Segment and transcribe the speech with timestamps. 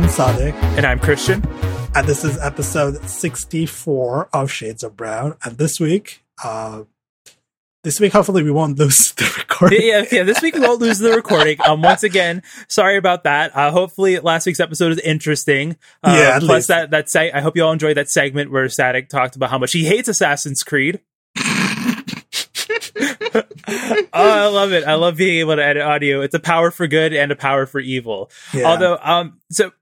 [0.00, 0.54] I'm Sadiq.
[0.78, 1.46] And I'm Christian.
[1.94, 5.36] And this is episode 64 of Shades of Brown.
[5.44, 6.84] And this week, uh,
[7.84, 9.80] this week, hopefully, we won't lose the recording.
[9.82, 10.22] Yeah, yeah.
[10.22, 11.58] This week we won't lose the recording.
[11.66, 13.54] Um, once again, sorry about that.
[13.54, 15.76] Uh, hopefully, last week's episode is interesting.
[16.02, 16.68] Uh, Yeah, Plus, least.
[16.68, 19.58] that that seg- I hope you all enjoyed that segment where Sadiq talked about how
[19.58, 21.00] much he hates Assassin's Creed.
[21.36, 22.02] oh,
[24.14, 24.84] I love it.
[24.84, 26.22] I love being able to edit audio.
[26.22, 28.30] It's a power for good and a power for evil.
[28.54, 28.64] Yeah.
[28.64, 29.72] Although, um, so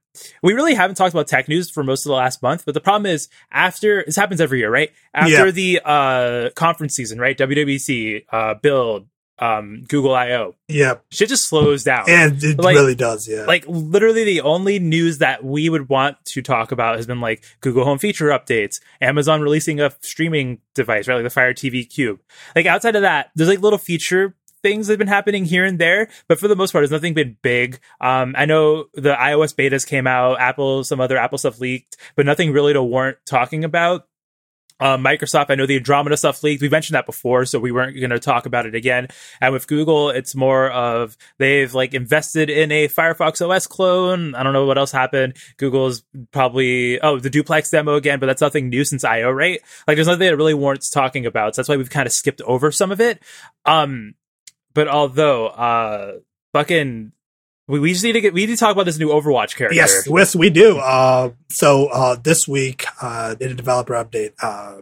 [0.43, 2.81] we really haven't talked about tech news for most of the last month, but the
[2.81, 4.91] problem is after this happens every year, right?
[5.13, 5.51] After Yeah.
[5.51, 7.37] the uh conference season, right?
[7.37, 9.07] WWDC, uh, Build,
[9.41, 12.03] um, Google I/O, yeah, shit just slows down.
[12.09, 13.25] and it Like- really does.
[13.25, 17.21] Yeah, Like literally, the only news that we would want to talk about has been
[17.21, 21.85] like Google Home feature updates, Amazon releasing a streaming device, right, like the Fire TV
[21.89, 22.19] Cube.
[22.53, 25.79] Like outside of that, there's like little feature things that have been happening here and
[25.79, 27.79] there, but for the most part, there's nothing been big.
[28.01, 32.25] Um, I know the iOS betas came out, Apple, some other Apple stuff leaked, but
[32.25, 34.05] nothing really to warrant talking about.
[34.81, 36.61] Um, Microsoft, I know the Andromeda stuff leaked.
[36.61, 39.07] We mentioned that before, so we weren't going to talk about it again.
[39.41, 44.35] And with Google, it's more of they've like invested in a Firefox OS clone.
[44.35, 45.35] I don't know what else happened.
[45.57, 49.59] Google's probably oh the duplex demo again, but that's nothing new since I/O, right?
[49.85, 51.55] Like there's nothing that really warrants talking about.
[51.55, 53.21] So that's why we've kind of skipped over some of it.
[53.65, 54.13] Um,
[54.73, 56.13] but although uh,
[56.53, 57.11] fucking.
[57.67, 58.33] We, we just need to get.
[58.33, 59.75] We need to talk about this new Overwatch character.
[59.75, 60.79] yes, yes, we do.
[60.79, 64.81] Uh, so uh, this week, uh, in a developer update, uh,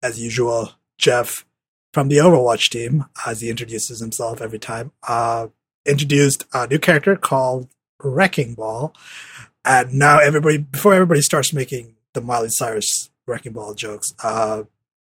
[0.00, 1.44] as usual, Jeff
[1.92, 5.48] from the Overwatch team, as he introduces himself every time, uh,
[5.84, 7.68] introduced a new character called
[8.02, 8.94] Wrecking Ball.
[9.64, 14.64] And now everybody, before everybody starts making the Miley Cyrus Wrecking Ball jokes, uh,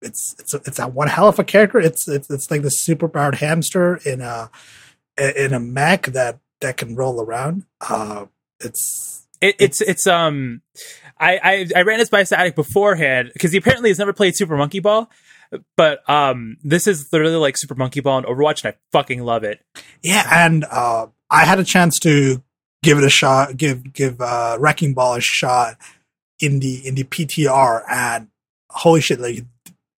[0.06, 1.80] it's it's it's a one hell of a character.
[1.80, 4.50] It's it's it's like the superpowered hamster in a
[5.18, 7.66] in a mech that that can roll around.
[7.82, 8.26] Uh,
[8.60, 10.62] it's It, it's it's um,
[11.20, 14.58] I I, I ran this by Sadiq beforehand because he apparently has never played Super
[14.58, 15.10] Monkey Ball,
[15.76, 19.44] but um, this is literally like Super Monkey Ball and Overwatch, and I fucking love
[19.44, 19.62] it.
[20.02, 22.44] yeah, and uh, I had a chance to
[22.84, 25.78] give it a shot, give give uh, Wrecking Ball a shot
[26.40, 28.28] in the in the PTR, and
[28.70, 29.46] holy shit, like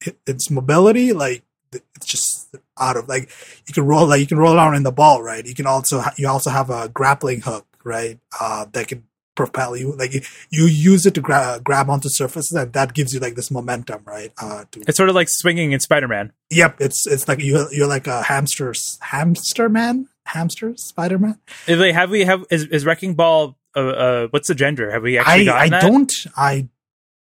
[0.07, 3.29] it, its mobility, like it's just out of like
[3.67, 5.45] you can roll like you can roll around in the ball, right?
[5.45, 8.19] You can also ha- you also have a grappling hook, right?
[8.39, 9.03] Uh, that can
[9.35, 13.13] propel you like you, you use it to gra- grab onto surfaces and that gives
[13.13, 16.33] you like this momentum right uh to It's sort of like swinging in Spider Man.
[16.49, 21.39] Yep, it's it's like you you're like a hamster hamster man hamster Spider Man.
[21.67, 23.55] Have we have is, is Wrecking Ball?
[23.75, 24.89] Uh, uh, what's the gender?
[24.89, 25.81] Have we actually I I that?
[25.83, 26.67] don't I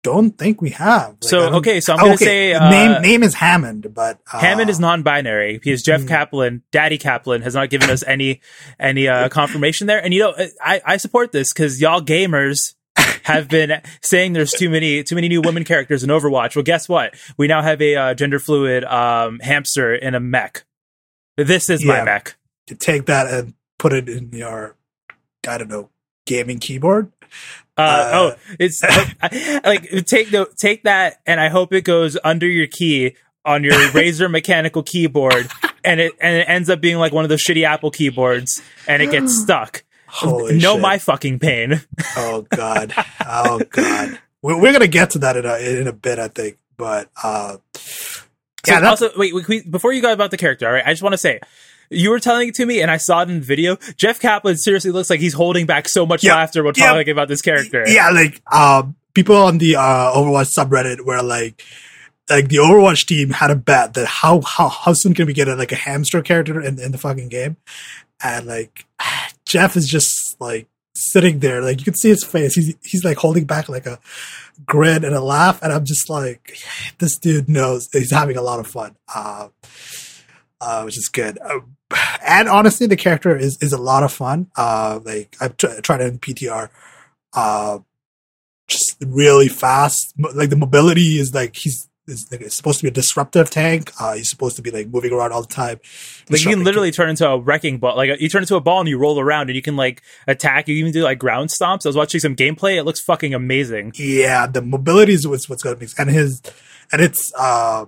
[0.06, 1.10] don't think we have.
[1.14, 4.70] Like, So, okay, so I'm gonna say, uh, name name is Hammond, but uh, Hammond
[4.70, 6.08] is non-binary because Jeff Hmm.
[6.08, 8.42] Kaplan, Daddy Kaplan, has not given us any
[8.80, 10.02] any uh, confirmation there.
[10.04, 10.34] And you know,
[10.64, 12.76] I, I support this because y'all gamers
[13.24, 16.56] have been saying there's too many too many new women characters in Overwatch.
[16.56, 17.16] Well, guess what?
[17.38, 20.64] We now have a uh, gender fluid um, hamster in a mech.
[21.38, 22.04] This is my Yeah.
[22.06, 22.36] mech.
[22.68, 24.76] to take that and put it in your
[25.48, 25.90] I don't know
[26.26, 27.12] gaming keyboard.
[27.78, 28.82] Uh, Uh, oh, it's
[29.66, 33.74] like take the take that, and I hope it goes under your key on your
[33.90, 35.50] Razer mechanical keyboard,
[35.84, 39.02] and it and it ends up being like one of those shitty Apple keyboards, and
[39.02, 39.84] it gets stuck.
[40.08, 40.82] Holy no, shit.
[40.82, 41.82] my fucking pain.
[42.16, 42.94] Oh god.
[43.26, 44.20] oh god.
[44.42, 46.58] We're, we're gonna get to that in a in a bit, I think.
[46.78, 48.24] But uh, So
[48.68, 50.92] yeah, that's, also, wait, wait, wait, before you go about the character, all right, I
[50.92, 51.40] just want to say.
[51.90, 53.78] You were telling it to me, and I saw it in the video.
[53.98, 56.34] Jeff Kaplan seriously looks like he's holding back so much Yep.
[56.36, 56.88] laughter while Yep.
[56.88, 57.84] talking about this character.
[57.88, 61.64] yeah, like um, people on the uh, Overwatch subreddit were like,
[62.30, 65.48] like the Overwatch team had a bet that how how how soon can we get
[65.48, 67.58] a, like a hamster character in, in the fucking game,
[68.24, 68.86] and like
[69.46, 72.56] Jeff is just like sitting there, like you can see his face.
[72.56, 74.00] He's he's like holding back like a
[74.66, 76.58] grin and a laugh, and I'm just like,
[76.98, 79.50] this dude knows he's having a lot of fun, uh,
[80.62, 81.38] uh, which is good.
[81.44, 81.60] Uh,
[82.26, 84.48] and honestly, the character is is a lot of fun.
[84.56, 86.70] Uh, like I've tr- tried it in PTR.
[87.34, 87.80] Uh,
[88.68, 90.14] just really fast.
[90.34, 93.92] Like the mobility is like he's is like, it's supposed to be a disruptive tank.
[94.00, 95.80] Uh, he's supposed to be like moving around all the time.
[96.30, 97.96] Like you can literally turn into a wrecking ball.
[97.96, 100.68] Like you turn into a ball and you roll around and you can like attack.
[100.68, 101.86] You even do like ground stomps.
[101.86, 102.78] I was watching some gameplay.
[102.78, 103.94] It looks fucking amazing.
[103.96, 106.42] yeah, the mobility is what's what's going to mix, and his
[106.92, 107.86] and its uh,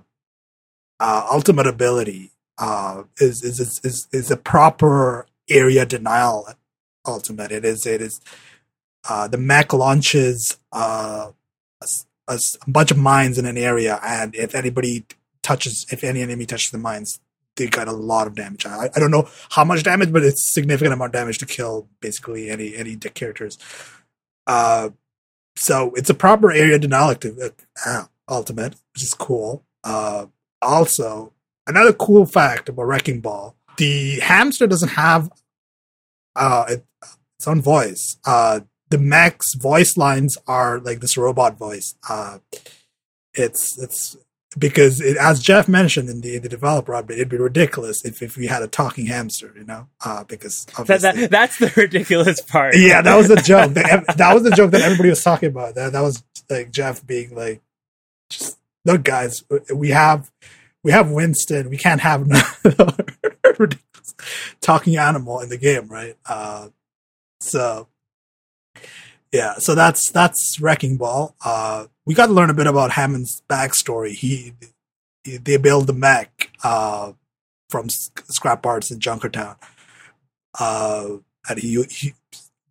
[1.00, 6.48] uh, ultimate ability uh, is, is is is a proper area denial
[7.06, 7.52] ultimate.
[7.52, 8.20] It is it is
[9.08, 11.30] uh, the mech launches uh,
[12.28, 15.04] a, a bunch of mines in an area, and if anybody
[15.42, 17.20] touches, if any enemy touches the mines,
[17.56, 18.66] they got a lot of damage.
[18.66, 21.88] I, I don't know how much damage, but it's significant amount of damage to kill
[22.00, 23.58] basically any any de- characters.
[24.46, 24.90] Uh,
[25.56, 27.36] so it's a proper area denial active,
[27.84, 29.64] uh, ultimate, which is cool.
[29.82, 30.26] Uh,
[30.62, 31.32] also,
[31.68, 35.30] another cool fact about Wrecking Ball: the hamster doesn't have
[36.34, 36.84] uh, it,
[37.38, 38.16] its own voice.
[38.24, 38.60] Uh,
[38.90, 41.94] the mech's voice lines are like this robot voice.
[42.08, 42.38] Uh,
[43.34, 44.16] it's it's
[44.58, 48.22] because it, as Jeff mentioned in the in the developer update, it'd be ridiculous if,
[48.22, 52.40] if we had a talking hamster, you know, uh, because that, that, that's the ridiculous
[52.40, 52.74] part.
[52.76, 53.74] yeah, that was the joke.
[53.74, 55.74] that, that was the joke that everybody was talking about.
[55.74, 57.60] That that was like Jeff being like,
[58.30, 59.44] just look, guys,
[59.74, 60.30] we have
[60.84, 61.70] we have Winston.
[61.70, 62.22] We can't have
[63.58, 64.14] ridiculous
[64.60, 66.16] talking animal in the game, right?
[66.26, 66.68] Uh,
[67.40, 67.88] so
[69.32, 71.34] yeah, so that's that's Wrecking Ball.
[71.44, 74.12] Uh, we got to learn a bit about Hammond's backstory.
[74.12, 74.54] He,
[75.24, 77.12] he they build the mech uh,
[77.68, 79.56] from scrap parts in Junkertown,
[80.58, 81.08] uh,
[81.48, 82.14] and he he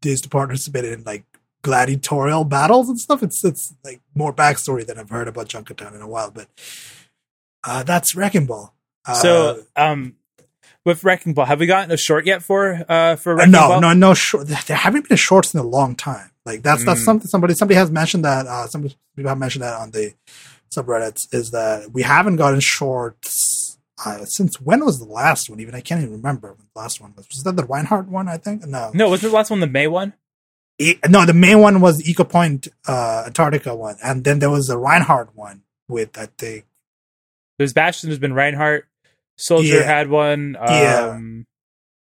[0.04, 1.26] used to participate in like
[1.62, 3.22] gladiatorial battles and stuff.
[3.22, 6.48] It's it's like more backstory than I've heard about Junkertown in a while, but
[7.64, 8.74] uh, that's Wrecking Ball.
[9.06, 10.16] Uh, so, um,
[10.86, 13.82] with Wrecking Ball, have we gotten a short yet for uh for Wrecking no, Ball?
[13.82, 14.48] no, no no short.
[14.48, 16.32] There haven't been shorts in a long time.
[16.46, 17.06] Like that's that's Mm.
[17.06, 20.14] something somebody somebody has mentioned that uh some people have mentioned that on the
[20.76, 25.60] subreddits is that we haven't gotten shorts uh, since when was the last one?
[25.60, 27.28] Even I can't even remember when the last one was.
[27.30, 28.28] Was that the Reinhardt one?
[28.30, 30.14] I think no, No, wasn't the last one the Mei one?
[30.80, 31.26] E- no.
[31.26, 35.36] The Mei one was the Ecopoint uh, Antarctica one, and then there was the Reinhardt
[35.36, 36.66] one with I think
[37.58, 38.10] There's Bastion.
[38.10, 38.86] There's been Reinhardt.
[39.38, 39.84] Soldier Yeah.
[39.84, 40.56] had one.
[40.60, 41.20] Um, Yeah.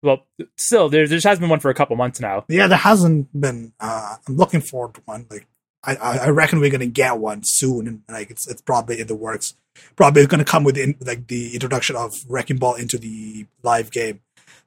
[0.03, 0.25] Well,
[0.57, 2.45] still, there, there just has been one for a couple months now.
[2.47, 3.73] yeah, there hasn't been.
[3.79, 5.25] Uh, I'm looking forward to one.
[5.29, 5.47] Like
[5.83, 9.07] I, I I reckon we're gonna get one soon, and like it's it's probably in
[9.07, 9.55] the works.
[9.95, 13.91] Probably going to come with in, like the introduction of Wrecking Ball into the live
[13.91, 14.21] game.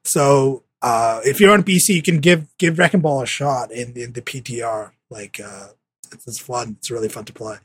[0.05, 3.93] So uh, if you're on PC, you can give give Wrecking Ball a shot in
[3.97, 4.91] in the PTR.
[5.09, 5.67] Like uh,
[6.11, 6.75] it's, it's fun.
[6.79, 7.57] It's really fun to play.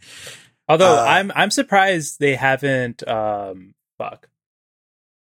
[0.69, 3.07] Although Uh, I'm I'm surprised they haven't.
[3.07, 4.29] Um, fuck.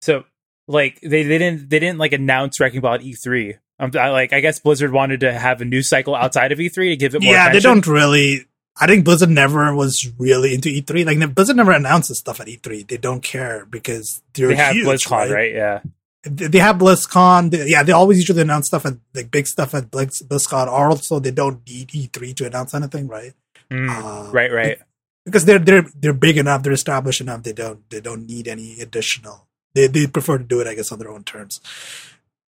[0.02, 0.24] So
[0.66, 3.58] like they, they didn't they didn't like announce Wrecking Ball at E3.
[3.80, 6.74] Um, I, like I guess Blizzard wanted to have a new cycle outside of E3
[6.90, 7.32] to give it more.
[7.32, 8.46] yeah, they don't really.
[8.80, 11.04] I think Blizzard never was really into E3.
[11.04, 12.86] Like Blizzard never announces stuff at E3.
[12.88, 15.52] They don't care because they're They have huge, BlizzCon, right?
[15.52, 15.80] Yeah.
[16.24, 17.50] they they have BlizzCon.
[17.50, 20.66] They, yeah, they always usually announce stuff at like big stuff at Blizz, BlizzCon.
[20.68, 23.32] Also they don't need E3 to announce anything, right?
[23.70, 24.78] Mm, Uh, right, right.
[25.28, 27.42] Because they're they're they're big enough, they're established enough.
[27.42, 29.46] They don't they don't need any additional.
[29.74, 31.60] They they prefer to do it, I guess, on their own terms.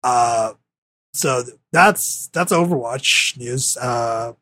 [0.02, 0.54] Uh,
[1.12, 1.42] so
[1.72, 3.76] that's that's Overwatch news.
[3.80, 4.32] Uh,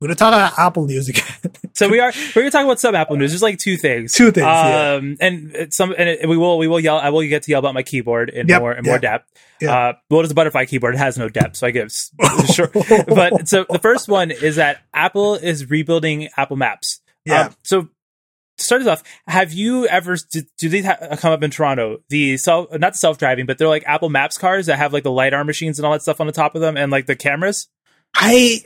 [0.00, 1.24] we're gonna talk about Apple news again.
[1.74, 3.30] So we are we're gonna talk about some Apple news.
[3.30, 4.12] There's like two things.
[4.12, 4.94] Two things, yeah.
[4.94, 6.98] Um, and some and it, we will we will yell.
[6.98, 9.30] I will get to yell about my keyboard in Yep, more in more depth.
[9.60, 9.90] yeah.
[9.90, 10.96] Uh, well, it's a butterfly keyboard.
[10.96, 11.92] It has no depth, so I give
[12.52, 12.66] sure.
[13.06, 17.00] But so the first one is that Apple is rebuilding Apple Maps.
[17.28, 17.46] Yeah.
[17.46, 21.42] Um, so to start us off, have you ever do, do these ha- come up
[21.42, 21.98] in Toronto?
[22.08, 25.04] The self not the self driving, but they're like Apple Maps cars that have like
[25.04, 27.16] the lidar machines and all that stuff on the top of them, and like the
[27.16, 27.68] cameras.
[28.14, 28.62] I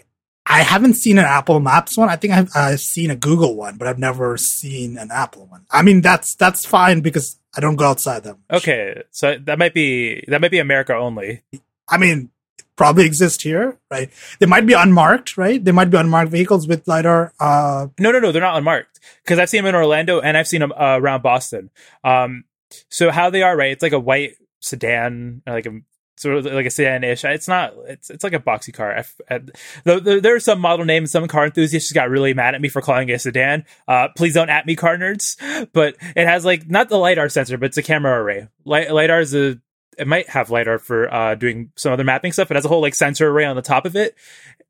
[0.47, 2.09] I haven't seen an Apple Maps one.
[2.09, 5.67] I think I've, I've seen a Google one, but I've never seen an Apple one.
[5.71, 8.39] I mean, that's that's fine because I don't go outside them.
[8.51, 11.43] Okay, so that might be that might be America only.
[11.89, 12.31] I mean,
[12.77, 14.11] probably exist here, right?
[14.41, 15.63] They might be unmarked, right?
[15.63, 17.33] They might be unmarked vehicles with lidar.
[17.39, 20.49] Uh, No, no, no, they're not unmarked because I've seen them in Orlando and I've
[20.49, 21.71] seen them uh, around Boston.
[22.05, 22.45] Um,
[22.89, 23.73] so how they are, right?
[23.73, 25.81] It's like a white sedan, like a
[26.17, 27.25] sort of like a sedan-ish.
[27.25, 27.75] It's not.
[27.89, 28.97] It's it's like a boxy car.
[28.97, 29.41] I I-
[29.85, 32.81] Though there, there's some model names, some car enthusiasts got really mad at me for
[32.81, 33.65] calling it a sedan.
[33.89, 35.37] Uh, please don't at me, car nerds.
[35.73, 38.49] But it has like not the lidar sensor, but it's a camera array.
[38.65, 39.59] Li- lidar is a
[39.99, 42.51] it might have lidar for uh, doing some other mapping stuff.
[42.51, 44.15] It has a whole like sensor array on the top of it,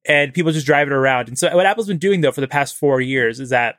[0.04, 1.28] and people just drive it around.
[1.28, 3.76] And so what Apple's been doing though for the past four years is that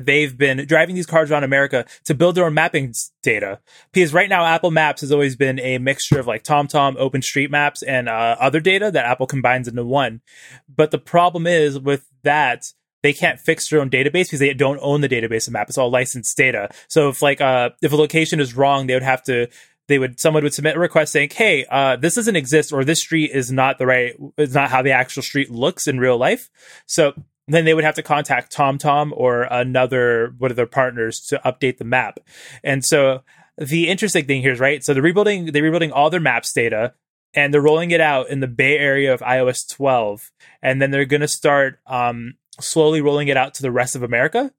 [0.00, 3.60] they've been driving these cars around America to build their own mapping data.
[3.92, 8.08] Because right now, Apple Maps has always been a mixture of like TomTom, OpenStreetMaps, and
[8.08, 10.20] uh, other data that Apple combines into one.
[10.68, 12.72] But the problem is with that,
[13.02, 15.68] they can't fix their own database because they don't own the database of map.
[15.68, 16.70] It's all licensed data.
[16.88, 19.46] So if like uh if a location is wrong, they would have to
[19.88, 23.00] they would someone would submit a request saying, "Hey, uh, this doesn't exist, or this
[23.00, 26.48] street is not the right, is not how the actual street looks in real life."
[26.86, 27.14] So
[27.48, 31.78] then they would have to contact TomTom or another one of their partners to update
[31.78, 32.20] the map.
[32.62, 33.22] And so
[33.56, 34.84] the interesting thing here is right.
[34.84, 36.94] So they're rebuilding, they're rebuilding all their maps data,
[37.34, 40.30] and they're rolling it out in the Bay Area of iOS 12,
[40.62, 44.02] and then they're going to start um, slowly rolling it out to the rest of
[44.02, 44.52] America.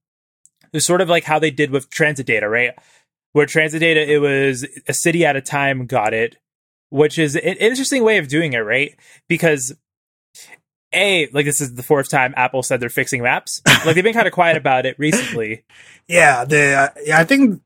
[0.73, 2.73] It's sort of like how they did with transit data, right?
[3.33, 6.37] Where transit data, it was a city at a time got it,
[6.89, 8.97] which is an interesting way of doing it, right?
[9.27, 9.73] Because
[10.91, 13.61] a like this is the fourth time Apple said they're fixing maps.
[13.85, 15.63] like they've been kind of quiet about it recently.
[16.07, 17.61] Yeah, the uh, yeah, I think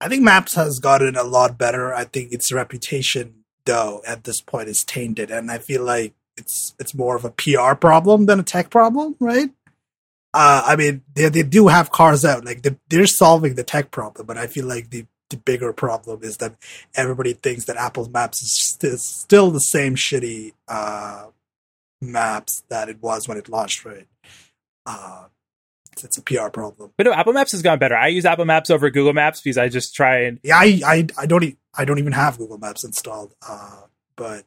[0.00, 1.94] I think Maps has gotten a lot better.
[1.94, 6.74] I think its reputation, though, at this point is tainted, and I feel like it's
[6.78, 9.50] it's more of a PR problem than a tech problem, right?
[10.38, 13.90] Uh, I mean, they they do have cars out, like they, they're solving the tech
[13.90, 16.54] problem, but I feel like the the bigger problem is that
[16.94, 21.28] everybody thinks that Apple's Maps is st- still the same shitty uh,
[22.02, 24.06] maps that it was when it launched, right?
[24.84, 25.24] Uh,
[26.04, 26.92] it's a PR problem.
[26.98, 27.96] But no, Apple Maps has gone better.
[27.96, 31.06] I use Apple Maps over Google Maps because I just try and yeah, I I,
[31.18, 33.34] I don't e- I don't even have Google Maps installed.
[33.48, 33.84] Uh,
[34.16, 34.44] but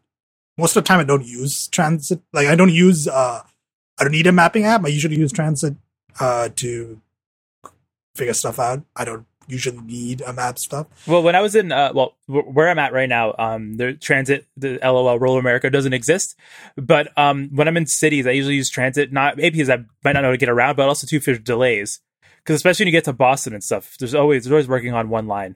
[0.56, 2.22] most of the time I don't use transit.
[2.32, 3.42] Like I don't use uh,
[4.00, 4.86] I don't need a mapping app.
[4.86, 5.76] I usually use transit
[6.20, 7.02] uh, to
[8.16, 8.84] figure stuff out.
[8.96, 10.88] I don't usually need a map stuff.
[11.08, 14.46] Well, when I was in, uh, well, where I'm at right now, um, the transit,
[14.56, 16.36] the LOL Roller America doesn't exist.
[16.76, 20.14] But um, when I'm in cities, I usually use transit, not maybe because I might
[20.14, 22.00] not know how to get around, but also too for delays.
[22.38, 25.10] Because especially when you get to Boston and stuff, there's always there's always working on
[25.10, 25.56] one line.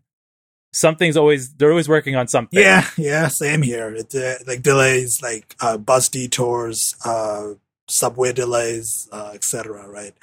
[0.74, 2.60] Something's always they're always working on something.
[2.60, 3.94] Yeah, yeah, same here.
[3.96, 7.54] It uh, like delays, like uh, bus detours, uh,
[7.88, 9.88] subway delays, uh, etc.
[9.88, 10.14] Right.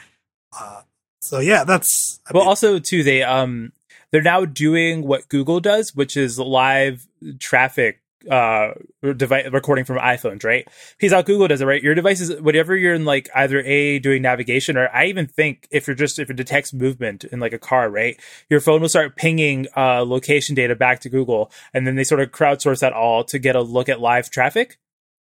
[0.58, 0.82] Uh,
[1.20, 2.44] so yeah, that's I well.
[2.44, 3.72] Mean, also, too, they um
[4.10, 7.06] they're now doing what Google does, which is live
[7.38, 8.00] traffic
[8.30, 8.72] uh
[9.16, 10.66] device recording from iPhones, right?
[10.98, 11.82] Because how Google does it, right?
[11.82, 15.66] Your device is whatever you're in like either a doing navigation or I even think
[15.70, 18.20] if you're just if it detects movement in like a car, right?
[18.50, 22.20] Your phone will start pinging uh location data back to Google and then they sort
[22.20, 24.78] of crowdsource that all to get a look at live traffic.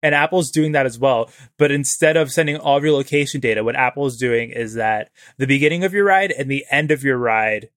[0.02, 1.30] And Apple's doing that as well.
[1.58, 5.10] But instead of sending all of your location data, what Apple is doing is that
[5.38, 7.70] the beginning of your ride and the end of your ride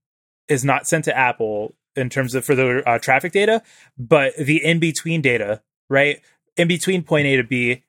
[0.48, 3.62] is not sent to Apple in terms of for the uh, traffic data,
[3.98, 6.20] but the in between data, right?
[6.58, 7.84] In between point A to B,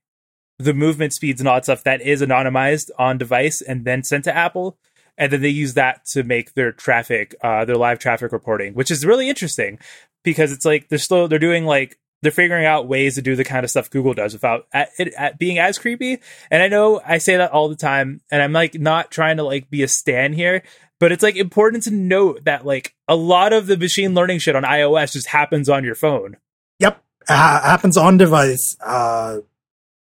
[0.58, 4.24] the movement speeds and all that stuff that is anonymized on device and then sent
[4.24, 4.78] to Apple.
[5.18, 8.90] And then they use that to make their traffic, uh, their live traffic reporting, which
[8.90, 9.78] is really interesting
[10.22, 13.44] because it's like they're still, they're doing like they're figuring out ways to do the
[13.44, 16.18] kind of stuff Google does without it at being as creepy.
[16.50, 19.42] And I know I say that all the time, and I'm like not trying to
[19.42, 20.62] like be a stan here,
[20.98, 24.56] but it's like important to note that like a lot of the machine learning shit
[24.56, 26.36] on iOS just happens on your phone.
[26.78, 28.76] Yep, happens on device.
[28.80, 29.40] Uh,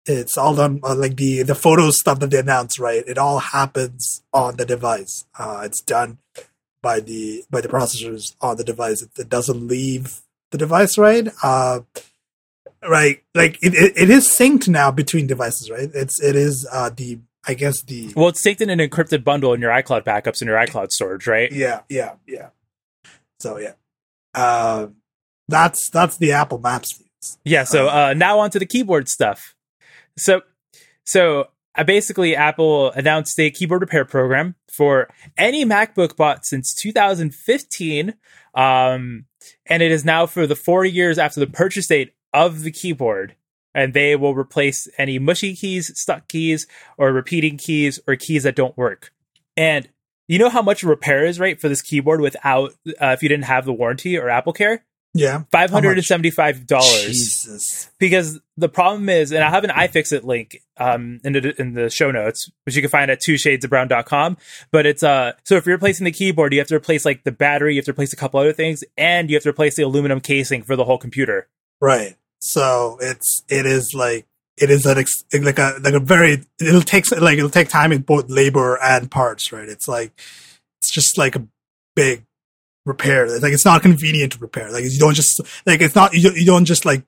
[0.06, 3.04] it's all done uh, like the the photo stuff that they announce, right?
[3.08, 5.26] It all happens on the device.
[5.38, 6.20] Uh, it's done
[6.82, 9.02] by the by the processors on the device.
[9.02, 10.22] It, it doesn't leave
[10.54, 11.28] the device, right?
[11.44, 11.82] Uh,
[12.88, 15.90] right, like it, it, it is synced now between devices, right?
[15.94, 19.54] It's it is uh, the I guess the well, it's synced in an encrypted bundle
[19.54, 21.52] in your iCloud backups in your iCloud storage, right?
[21.52, 22.50] Yeah, yeah, yeah.
[23.40, 23.74] So yeah,
[24.34, 24.88] uh,
[25.50, 27.04] that's that's the Apple Maps.
[27.44, 27.66] Yeah.
[27.66, 29.56] So uh, uh, now onto the keyboard stuff.
[30.18, 30.42] So
[31.04, 38.14] so uh, basically Apple announced a keyboard repair program for any MacBook bought since 2015.
[38.54, 39.26] Um,
[39.66, 43.36] and it is now for the four years after the purchase date of the keyboard.
[43.76, 48.56] And they will replace any mushy keys, stuck keys, or repeating keys, or keys that
[48.56, 49.12] don't work.
[49.58, 49.90] And
[50.28, 53.46] you know how much repair is, right, for this keyboard without, uh, if you didn't
[53.46, 54.86] have the warranty or Apple Care?
[55.14, 55.44] Yeah.
[55.52, 57.06] Five hundred and seventy-five dollars.
[57.06, 57.90] Jesus.
[58.00, 61.90] Because the problem is, and I have an iFixit link um in the in the
[61.90, 64.38] show notes, which you can find at two shades of brown.com.
[64.72, 67.32] But it's uh so if you're replacing the keyboard, you have to replace like the
[67.32, 69.84] battery, you have to replace a couple other things, and you have to replace the
[69.84, 71.48] aluminum casing for the whole computer.
[71.80, 72.16] Right.
[72.40, 74.26] So it's it is like
[74.58, 77.92] it is an ex- like a like a very it'll take like it'll take time
[77.92, 79.70] in both labor and parts, right?
[79.70, 80.12] It's like
[80.82, 81.48] it's just like a
[81.96, 82.26] big
[82.86, 83.28] repair.
[83.40, 84.72] Like it's not convenient to repair.
[84.72, 87.04] Like you don't just like it's not you, you don't just like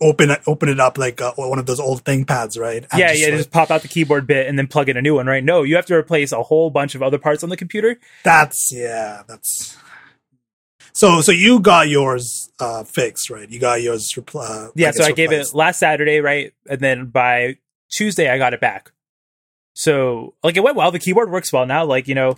[0.00, 2.86] open it open it up like uh, one of those old ThinkPads, right?
[2.90, 4.96] And yeah, just, yeah, like, just pop out the keyboard bit and then plug in
[4.96, 5.44] a new one, right?
[5.44, 7.98] No, you have to replace a whole bunch of other parts on the computer.
[8.24, 9.76] That's yeah, that's
[10.92, 13.48] so so you got yours uh fixed, right?
[13.48, 16.52] You got yours uh, Yeah, I so I gave it last Saturday, right?
[16.68, 17.58] And then by
[17.90, 18.92] Tuesday I got it back.
[19.74, 20.90] So like it went well.
[20.90, 21.84] The keyboard works well now.
[21.84, 22.36] Like, you know,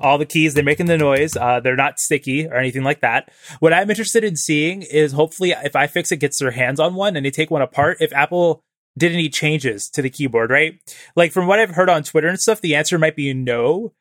[0.00, 3.30] all the keys they're making the noise uh, they're not sticky or anything like that.
[3.60, 7.30] What i'm interested in seeing is hopefully iFixit, gets their hands on one and they
[7.30, 8.62] take one apart if apple
[8.96, 10.80] did any changes to the keyboard right?
[11.16, 13.92] Like from what i've heard on twitter and stuff the answer might be no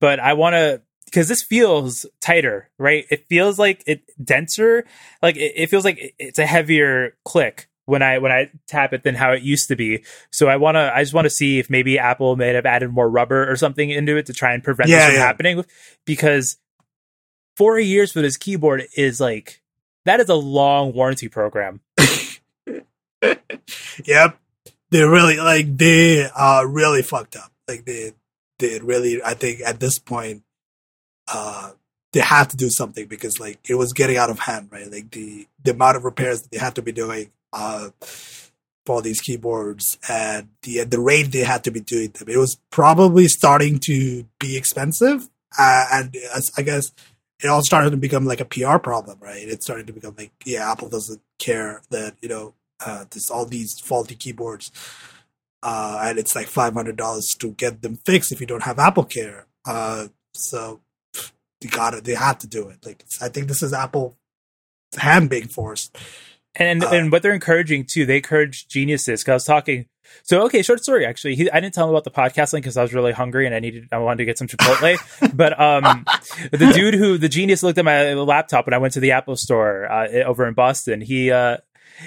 [0.00, 3.06] but i want to because this feels tighter right?
[3.10, 4.84] It feels like it denser
[5.22, 9.02] like it, it feels like it's a heavier click when I when I tap it
[9.02, 10.04] than how it used to be.
[10.30, 12.90] So I want to I just want to see if maybe Apple may have added
[12.90, 15.20] more rubber or something into it to try and prevent yeah, this from yeah.
[15.20, 15.64] happening
[16.04, 16.58] because
[17.56, 19.62] 4 years for this keyboard is like
[20.04, 21.80] that is a long warranty program.
[24.04, 24.38] yep.
[24.90, 27.52] they really like they uh really fucked up.
[27.68, 28.12] Like they
[28.58, 30.42] they really I think at this point
[31.28, 31.70] uh
[32.16, 34.90] they had to do something because like it was getting out of hand, right?
[34.90, 37.90] Like the the amount of repairs that they had to be doing uh
[38.86, 42.30] for these keyboards and the the rate they had to be doing them.
[42.30, 45.28] It was probably starting to be expensive.
[45.58, 46.16] Uh, and
[46.56, 46.90] I guess
[47.42, 49.46] it all started to become like a PR problem, right?
[49.46, 52.54] It started to become like, yeah, Apple doesn't care that, you know,
[52.84, 54.70] uh, there's all these faulty keyboards.
[55.62, 59.46] Uh, and it's like $500 to get them fixed if you don't have Apple Care.
[59.66, 60.80] Uh, so
[61.60, 62.04] they got it.
[62.04, 62.84] They had to do it.
[62.84, 64.16] Like, I think this is Apple
[64.96, 65.96] hand being forced.
[66.54, 69.22] And and, uh, and what they're encouraging too, they encourage geniuses.
[69.22, 69.86] Because I was talking.
[70.22, 71.04] So okay, short story.
[71.04, 73.44] Actually, he, I didn't tell him about the podcast link because I was really hungry
[73.44, 74.96] and I needed, I wanted to get some Chipotle.
[75.36, 76.06] but um,
[76.52, 79.36] the dude who the genius looked at my laptop when I went to the Apple
[79.36, 81.00] Store uh, over in Boston.
[81.00, 81.58] He uh,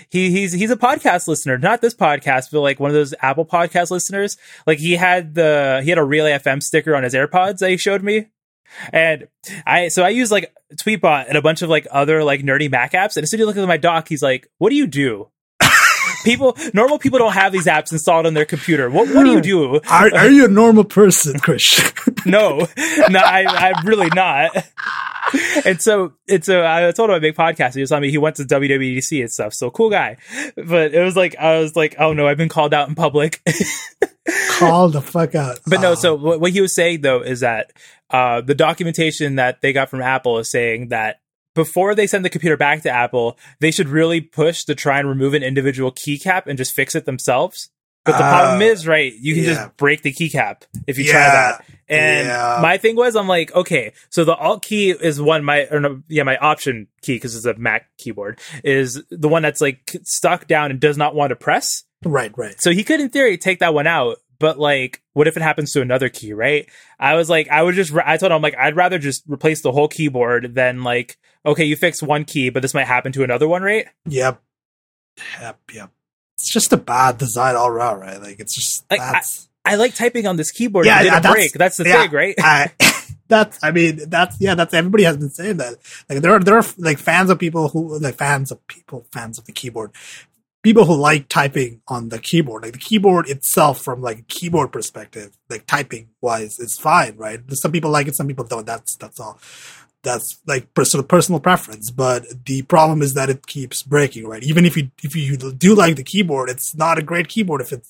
[0.09, 3.45] he he's he's a podcast listener, not this podcast, but like one of those Apple
[3.45, 4.37] podcast listeners.
[4.65, 7.77] Like he had the he had a Relay FM sticker on his AirPods that he
[7.77, 8.27] showed me.
[8.91, 9.27] And
[9.65, 12.93] I so I use like Tweetbot and a bunch of like other like nerdy Mac
[12.93, 13.17] apps.
[13.17, 15.29] And as soon as you look at my dock, he's like, "What do you do?"
[16.23, 18.89] people, normal people don't have these apps installed on their computer.
[18.89, 19.79] What what do you do?
[19.89, 21.91] Are, are you a normal person, Christian?
[22.25, 22.67] no,
[23.09, 24.51] no, I, I'm really not.
[25.65, 27.75] And so, and so I told him I make podcasts.
[27.75, 29.53] He was telling me he went to WWDC and stuff.
[29.53, 30.17] So cool guy.
[30.55, 33.41] But it was like I was like, oh no, I've been called out in public.
[34.49, 35.59] Called the fuck out.
[35.65, 37.71] But no, so what he was saying though is that
[38.09, 41.19] uh, the documentation that they got from Apple is saying that
[41.55, 45.09] before they send the computer back to Apple, they should really push to try and
[45.09, 47.69] remove an individual keycap and just fix it themselves.
[48.05, 49.53] But the uh, problem is, right, you can yeah.
[49.53, 51.11] just break the keycap if you yeah.
[51.11, 51.65] try that.
[51.87, 52.59] And yeah.
[52.61, 56.01] my thing was, I'm like, okay, so the Alt key is one my or no,
[56.07, 60.47] yeah my Option key because it's a Mac keyboard is the one that's like stuck
[60.47, 61.83] down and does not want to press.
[62.05, 62.55] Right, right.
[62.61, 65.71] So he could, in theory, take that one out, but like what if it happens
[65.71, 68.75] to another key right i was like i would just i told him like i'd
[68.75, 72.73] rather just replace the whole keyboard than like okay you fix one key but this
[72.73, 74.41] might happen to another one right yep
[75.39, 75.91] yep yep
[76.39, 79.21] it's just a bad design all around right like it's just like I,
[79.65, 82.35] I, like typing on this keyboard yeah, yeah that's, break that's the yeah, thing right
[82.39, 82.71] I,
[83.27, 85.75] that's i mean that's yeah that's everybody has been saying that
[86.09, 89.37] like there are there are like fans of people who like fans of people fans
[89.37, 89.91] of the keyboard
[90.61, 95.37] people who like typing on the keyboard, like the keyboard itself from like keyboard perspective,
[95.49, 97.39] like typing wise, is fine, right?
[97.51, 98.65] Some people like it, some people don't.
[98.65, 99.39] That's that's all.
[100.03, 101.91] That's like personal personal preference.
[101.91, 104.43] But the problem is that it keeps breaking, right?
[104.43, 107.73] Even if you if you do like the keyboard, it's not a great keyboard if
[107.73, 107.85] it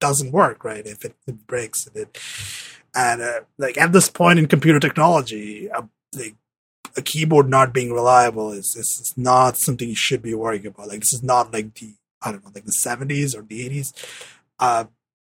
[0.00, 0.84] doesn't work, right?
[0.84, 2.18] If it, it breaks and it
[2.94, 5.82] and uh, like at this point in computer technology, uh,
[6.14, 6.36] like
[6.96, 10.88] a keyboard not being reliable is, is, is not something you should be worrying about.
[10.88, 13.92] Like this is not like the I don't know, like the 70s or the 80s.
[14.58, 14.84] Uh,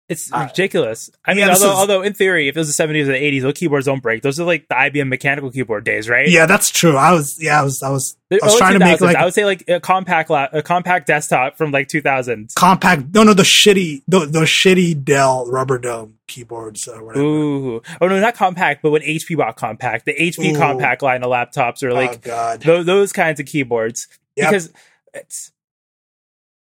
[0.10, 1.10] it's uh, ridiculous.
[1.26, 3.42] I mean, although, is, although in theory, if it was the 70s or the 80s,
[3.42, 4.22] those keyboards don't break.
[4.22, 6.30] Those are like the IBM mechanical keyboard days, right?
[6.30, 6.98] Yeah, that's true.
[6.98, 9.34] I was, yeah, I was, I was, I was trying to make like I would
[9.34, 12.54] say like a Compaq, la- a Compaq desktop from like 2000s.
[12.54, 17.26] Compaq, no, no, the shitty, the, those shitty Dell Rubber Dome keyboards or whatever.
[17.26, 20.60] Ooh, oh no, not Compaq, but when HP bought Compaq, the HP Ooh.
[20.60, 24.50] Compaq line of laptops are like oh, those, those kinds of keyboards yep.
[24.50, 24.72] because
[25.14, 25.52] it's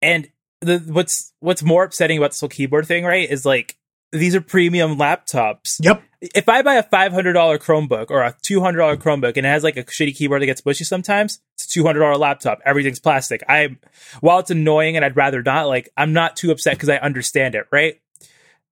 [0.02, 0.30] and
[0.62, 3.78] the what's what's more upsetting about this whole keyboard thing, right, is like
[4.12, 5.78] these are premium laptops.
[5.80, 6.04] Yep.
[6.22, 9.46] If I buy a five hundred dollar Chromebook or a two hundred dollar Chromebook and
[9.46, 12.18] it has like a shitty keyboard that gets bushy sometimes, it's a two hundred dollar
[12.18, 12.60] laptop.
[12.66, 13.44] Everything's plastic.
[13.50, 13.78] I,
[14.20, 17.56] while it's annoying and I'd rather not, like I'm not too upset because I understand
[17.56, 17.66] it.
[17.72, 18.00] Right.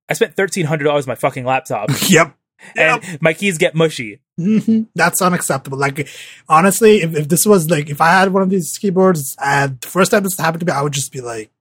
[0.08, 1.90] I spent thirteen hundred dollars on my fucking laptop.
[2.10, 2.36] yep.
[2.76, 3.22] And yep.
[3.22, 4.20] my keys get mushy.
[4.38, 4.84] Mm-hmm.
[4.94, 5.78] That's unacceptable.
[5.78, 6.10] Like,
[6.50, 9.88] honestly, if, if this was like, if I had one of these keyboards and the
[9.88, 11.52] first time this happened to me, I would just be like,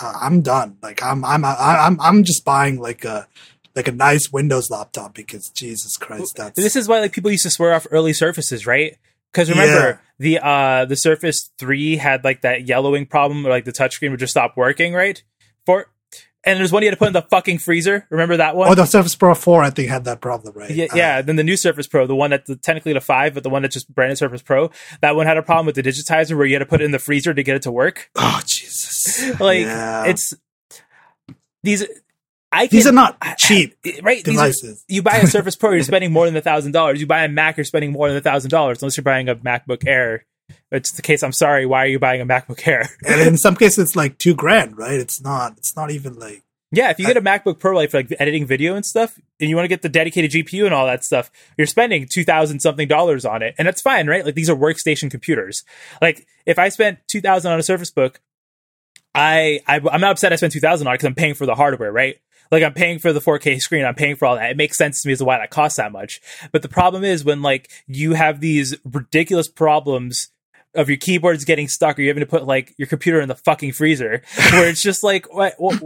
[0.00, 0.78] uh, I'm done.
[0.82, 3.26] Like, I'm, I'm, I'm, I'm just buying like a,
[3.74, 7.44] like a nice Windows laptop because Jesus Christ, that's this is why like people used
[7.44, 8.96] to swear off early Surfaces, right?
[9.32, 10.38] Because remember yeah.
[10.38, 14.20] the uh the Surface Three had like that yellowing problem, where like the touchscreen would
[14.20, 15.22] just stop working, right?
[15.64, 15.86] For
[16.44, 18.06] and there's one you had to put in the fucking freezer.
[18.10, 18.68] Remember that one?
[18.68, 20.70] Oh, the Surface Pro 4, I think, had that problem, right?
[20.70, 21.22] Yeah, uh, yeah.
[21.22, 23.74] Then the new Surface Pro, the one that's technically the 5, but the one that's
[23.74, 24.70] just branded Surface Pro,
[25.02, 26.90] that one had a problem with the digitizer where you had to put it in
[26.90, 28.10] the freezer to get it to work.
[28.16, 29.38] Oh, Jesus.
[29.40, 30.06] like, yeah.
[30.06, 30.34] it's.
[31.62, 31.86] These.
[32.50, 34.22] I can, These are not cheap right?
[34.22, 34.80] devices.
[34.82, 37.00] Are, you buy a Surface Pro, you're spending more than a thousand dollars.
[37.00, 39.36] You buy a Mac, you're spending more than a thousand dollars, unless you're buying a
[39.36, 40.26] MacBook Air
[40.70, 41.22] it's the case.
[41.22, 41.66] I'm sorry.
[41.66, 42.88] Why are you buying a MacBook Air?
[43.06, 44.98] and in some cases, it's like two grand, right?
[44.98, 45.58] It's not.
[45.58, 46.42] It's not even like.
[46.74, 49.50] Yeah, if you get a MacBook Pro like for like editing video and stuff, and
[49.50, 52.60] you want to get the dedicated GPU and all that stuff, you're spending two thousand
[52.60, 54.24] something dollars on it, and that's fine, right?
[54.24, 55.64] Like these are workstation computers.
[56.00, 58.22] Like if I spent two thousand on a Surface Book,
[59.14, 61.44] I, I I'm not upset I spent two thousand on it because I'm paying for
[61.44, 62.16] the hardware, right?
[62.52, 64.50] Like I'm paying for the 4K screen, I'm paying for all that.
[64.50, 66.20] It makes sense to me as to why that costs that much.
[66.52, 70.28] But the problem is when like you have these ridiculous problems
[70.74, 73.34] of your keyboards getting stuck or you're having to put like your computer in the
[73.34, 75.82] fucking freezer where it's just like what, what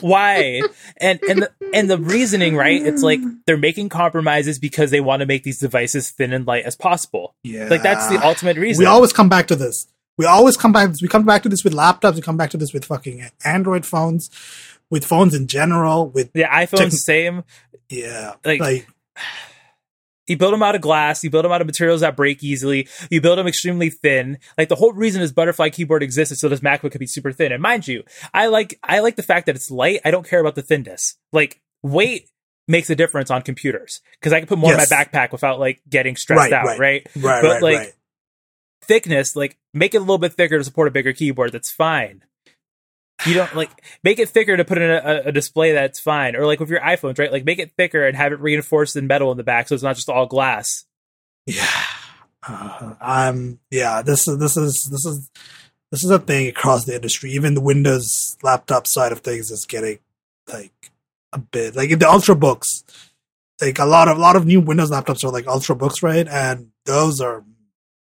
[0.00, 0.60] why
[0.98, 5.20] and and the, and the reasoning right it's like they're making compromises because they want
[5.20, 7.68] to make these devices thin and light as possible Yeah.
[7.68, 9.86] like that's the ultimate reason We always come back to this.
[10.18, 10.90] We always come back.
[11.02, 12.14] We come back to this with laptops.
[12.14, 14.30] We come back to this with fucking Android phones,
[14.90, 16.08] with phones in general.
[16.08, 17.44] With the iPhone's Techn- same
[17.90, 18.88] yeah, Like- like
[20.28, 22.88] you build them out of glass you build them out of materials that break easily
[23.10, 26.48] you build them extremely thin like the whole reason this butterfly keyboard exists is so
[26.48, 28.02] this macbook could be super thin and mind you
[28.34, 31.16] i like i like the fact that it's light i don't care about the thinness
[31.32, 32.28] like weight
[32.68, 34.90] makes a difference on computers because i can put more Yes.
[34.90, 36.78] in my backpack without like getting stressed Right, out right.
[36.80, 37.92] right right, But, right, like, right.
[38.82, 42.22] thickness like make it a little bit thicker to support a bigger keyboard that's fine
[43.26, 43.70] you don't like
[44.02, 46.80] make it thicker to put in a, a display that's fine or like with your
[46.80, 49.68] iphones right like make it thicker and have it reinforced in metal in the back
[49.68, 50.84] so it's not just all glass
[51.46, 51.66] Yeah.
[52.48, 53.58] Uh, um.
[53.70, 54.02] Yeah.
[54.02, 55.30] This is this is this is
[55.90, 57.30] this is a thing across the industry.
[57.32, 59.98] Even the Windows laptop side of things is getting
[60.52, 60.90] like
[61.32, 62.84] a bit like in the ultrabooks.
[63.60, 66.26] Like a lot of a lot of new Windows laptops are like ultrabooks, right?
[66.28, 67.44] And those are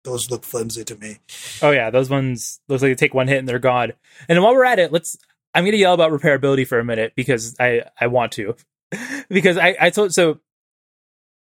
[0.05, 1.19] those look flimsy to me.
[1.63, 3.93] Oh yeah, those ones looks like they take one hit and they're gone.
[4.29, 5.17] And while we're at it, let's
[5.55, 8.55] I'm gonna yell about repairability for a minute because I I want to
[9.29, 10.41] because I I told so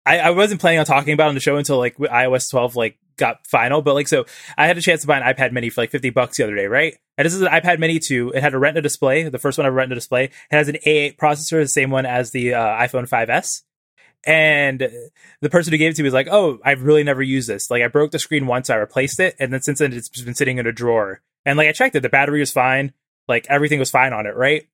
[0.07, 2.99] I I wasn't planning on talking about on the show until like iOS 12 like
[3.17, 4.25] got final, but like so
[4.57, 6.57] I had a chance to buy an iPad Mini for like 50 bucks the other
[6.57, 6.97] day, right?
[7.19, 8.33] And this is an iPad Mini 2.
[8.35, 10.25] It had a Retina display, the first one I Retina display.
[10.25, 13.63] It has an A8 processor, the same one as the uh, iPhone 5s.
[14.25, 14.89] And
[15.41, 17.71] the person who gave it to me was like, "Oh, I've really never used this.
[17.71, 20.35] Like, I broke the screen once, I replaced it, and then since then it's been
[20.35, 21.21] sitting in a drawer.
[21.45, 22.93] And like, I checked it, the battery was fine,
[23.27, 24.67] like everything was fine on it, right?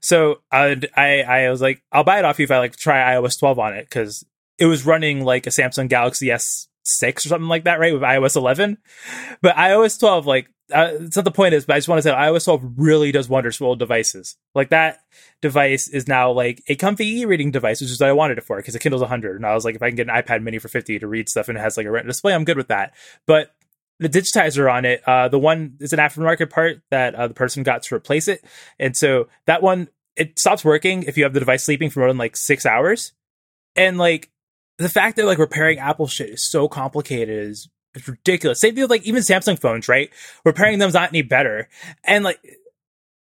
[0.00, 3.14] So I'd, I I was like, I'll buy it off you if I like try
[3.14, 4.24] iOS 12 on it because
[4.58, 6.30] it was running like a Samsung Galaxy
[7.02, 7.92] S6 or something like that, right?
[7.92, 8.78] With iOS 11,
[9.42, 12.02] but iOS 12, like, uh, it's not the point is, but I just want to
[12.02, 14.36] say iOS 12 really does wonders for old devices.
[14.54, 15.00] Like that
[15.40, 18.56] device is now like a comfy e-reading device, which is what I wanted it for
[18.58, 20.58] because the Kindle's 100, and I was like, if I can get an iPad Mini
[20.58, 22.68] for 50 to read stuff and it has like a Retina display, I'm good with
[22.68, 22.92] that.
[23.26, 23.54] But
[23.98, 27.62] the digitizer on it, uh, the one is an aftermarket part that uh, the person
[27.62, 28.44] got to replace it,
[28.78, 32.08] and so that one it stops working if you have the device sleeping for more
[32.08, 33.12] than like six hours,
[33.74, 34.30] and like
[34.78, 38.60] the fact that like repairing Apple shit is so complicated is it's ridiculous.
[38.60, 40.10] Same thing with like even Samsung phones, right?
[40.44, 41.68] Repairing them's not any better,
[42.04, 42.40] and like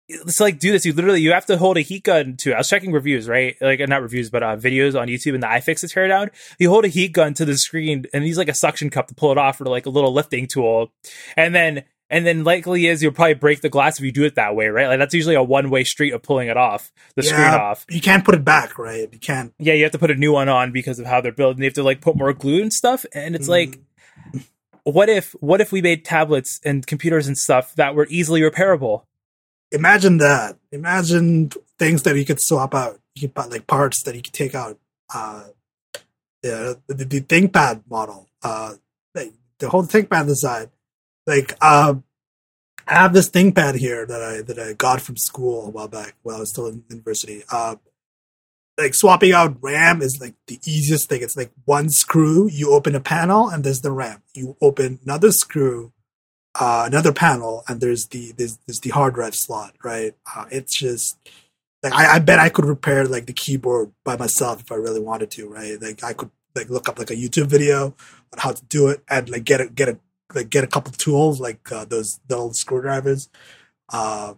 [0.09, 0.85] it's like do this.
[0.85, 2.55] You literally you have to hold a heat gun to.
[2.55, 3.57] I was checking reviews, right?
[3.61, 6.31] Like not reviews, but uh, videos on YouTube and the iFixit tear down.
[6.59, 9.15] You hold a heat gun to the screen and use like a suction cup to
[9.15, 10.93] pull it off, or like a little lifting tool,
[11.37, 14.37] and then and then likely is you'll probably break the glass if you do it
[14.37, 14.87] that way, right?
[14.87, 17.85] Like that's usually a one way street of pulling it off, the screen off.
[17.91, 19.09] You can't put it back, right?
[19.13, 19.53] You can't.
[19.59, 21.63] Yeah, you have to put a new one on because of how they're built, and
[21.63, 23.05] they have to like put more glue and stuff.
[23.13, 23.81] And it's like,
[24.85, 29.03] what if what if we made tablets and computers and stuff that were easily repairable?
[29.73, 30.59] imagine that.
[30.71, 33.01] Imagine things that you could swap out.
[33.15, 34.79] You could buy like parts that you could take out.
[35.13, 35.45] Uh,
[36.43, 38.29] yeah, the, the ThinkPad model.
[38.43, 38.75] Uh,
[39.15, 40.69] like, the whole ThinkPad design.
[41.27, 42.05] Like, um,
[42.87, 46.15] I have this ThinkPad here that I that I got from school a while back
[46.23, 47.45] when I was still in university.
[47.51, 47.77] Uh,
[48.79, 51.23] like swapping out RAM is like the easiest thing.
[51.23, 52.49] It's like one screw.
[52.51, 54.23] You open a panel and there's the RAM.
[54.35, 55.93] You open another screw
[56.55, 60.79] uh, another panel and there's the there's, there's the hard drive slot right uh, it's
[60.79, 61.17] just
[61.83, 65.01] like I, I bet i could repair like the keyboard by myself if i really
[65.01, 68.53] wanted to right like i could like look up like a youtube video on how
[68.53, 69.99] to do it and like get a get a
[70.35, 73.29] like get a couple tools like uh, those little screwdrivers
[73.93, 74.35] uh,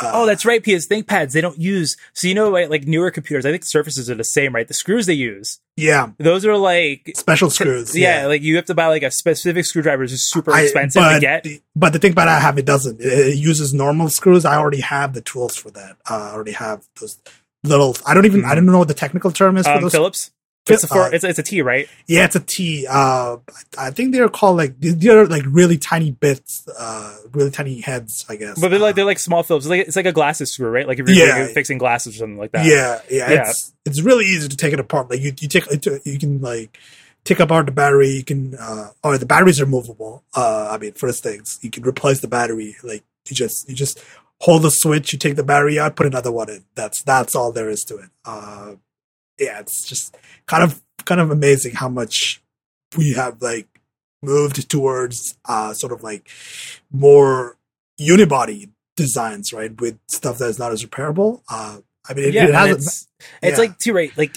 [0.00, 0.62] uh Oh, that's right.
[0.62, 1.96] Because ThinkPads they don't use.
[2.12, 4.68] So you know, like, like newer computers, I think Surfaces are the same, right?
[4.68, 7.12] The screws they use, yeah those are like.
[7.16, 10.52] special screws Yeah, like you have to buy like a specific screwdriver, which is super
[10.52, 11.42] I- expensive but to get.
[11.42, 13.00] The, but the thing about I have it doesn't.
[13.00, 14.44] It, it uses normal screws.
[14.44, 15.96] I already have the tools for that.
[16.08, 17.18] Uh, I already have those
[17.64, 17.96] little.
[18.06, 18.44] I don't even.
[18.44, 19.92] I don't know what the technical term is for Um, those.
[19.92, 20.30] Phillips.
[20.74, 21.88] It's a four, uh, it's, it's a T, right?
[22.06, 22.86] Yeah, it's a T.
[22.88, 23.36] Uh,
[23.78, 28.24] I think they're called like they're like really tiny bits, uh, really tiny heads.
[28.28, 28.58] I guess.
[28.60, 29.66] But they're like Uh, they're like small Phillips.
[29.66, 30.86] It's like it's like a glasses screw, right?
[30.86, 31.38] Like if you're Yeah.
[31.38, 32.64] doing- fixing glasses or something like that.
[32.66, 33.48] yeah, yeah, Yeah.
[33.50, 35.10] It's it's really easy to take it apart.
[35.10, 35.64] Like you, you take
[36.04, 36.78] you can like
[37.24, 38.08] take apart the battery.
[38.10, 40.24] You can, uh, or the batteries are movable.
[40.34, 42.76] Uh, I mean, first things you can replace the battery.
[42.82, 44.00] Like you just you just
[44.40, 46.64] hold the switch, you take the battery out, put another one in.
[46.74, 48.08] That's that's all there is to it.
[49.38, 52.42] Yeah, it's just kind of kind of amazing how much
[52.96, 53.66] we have like
[54.22, 56.28] moved towards uh sort of like
[56.90, 57.56] more
[58.00, 61.42] unibody designs, right, with stuff that is not as repairable.
[61.48, 63.08] Uh, I mean, it, yeah, it has it's,
[63.42, 64.16] it's like too right.
[64.18, 64.36] Like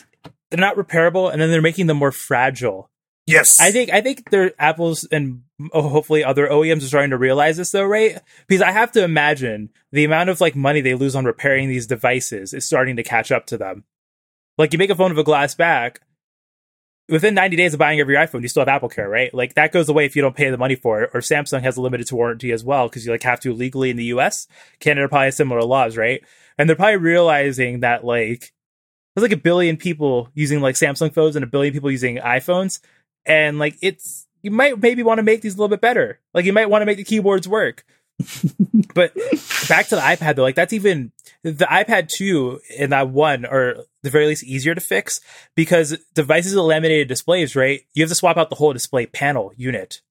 [0.49, 2.89] they're not repairable, and then they're making them more fragile.
[3.25, 7.17] yes, I think I think they're Apple's and oh, hopefully other OEMs are starting to
[7.17, 8.19] realize this though, right?
[8.47, 11.87] Because I have to imagine the amount of like money they lose on repairing these
[11.87, 13.83] devices is starting to catch up to them.
[14.62, 16.02] Like you make a phone with a glass back,
[17.10, 19.34] within 90 days of buying every iPhone, you still have Apple Care, right?
[19.34, 21.10] Like that goes away if you don't pay the money for it.
[21.15, 23.89] Or Samsung has a limited to warranty as well because you like have to legally
[23.89, 24.47] in the US.
[24.80, 26.21] Canada probably has similar laws, right?
[26.60, 28.54] And they're probably realizing that like
[29.15, 32.82] there's like a billion people using like Samsung phones and a billion people using iPhones,
[33.26, 36.19] and like it's you might maybe want to make these a little bit better.
[36.36, 37.84] Like you might want to make the keyboards work.
[38.93, 39.13] but
[39.67, 41.12] back to the iPad though, like that's even
[41.43, 45.19] the iPad 2 and that one are the very least easier to fix
[45.55, 47.81] because devices with laminated displays, right?
[47.93, 50.01] You have to swap out the whole display panel unit.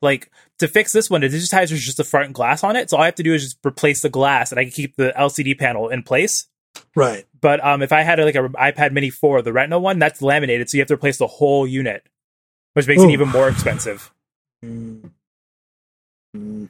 [0.00, 2.90] Like to fix this one, the digitizer is just the front glass on it.
[2.90, 4.96] So all I have to do is just replace the glass and I can keep
[4.96, 6.46] the LCD panel in place.
[6.94, 7.24] right.
[7.40, 10.68] But um, if I had like an iPad Mini 4, the Retina one, that's laminated,
[10.68, 12.04] so you have to replace the whole unit,
[12.74, 13.08] which makes Ooh.
[13.08, 14.12] it even more expensive.
[14.64, 15.10] Mm.
[16.36, 16.68] Mm.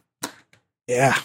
[0.88, 1.16] Yeah,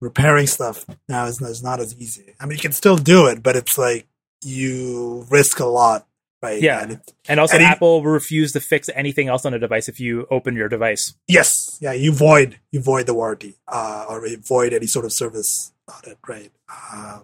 [0.00, 2.34] repairing stuff now is, is not as easy.
[2.40, 4.06] I mean, you can still do it, but it's like
[4.42, 6.06] you risk a lot,
[6.42, 6.60] right?
[6.60, 6.82] Yeah.
[6.82, 9.88] And it, And also, And Apple will refuse to fix anything else on a device
[9.88, 11.14] if you open your device.
[11.28, 15.12] yes, yeah, you void you void the warranty uh, or you void any sort of
[15.14, 16.50] service on it, right?
[16.92, 17.20] Uh,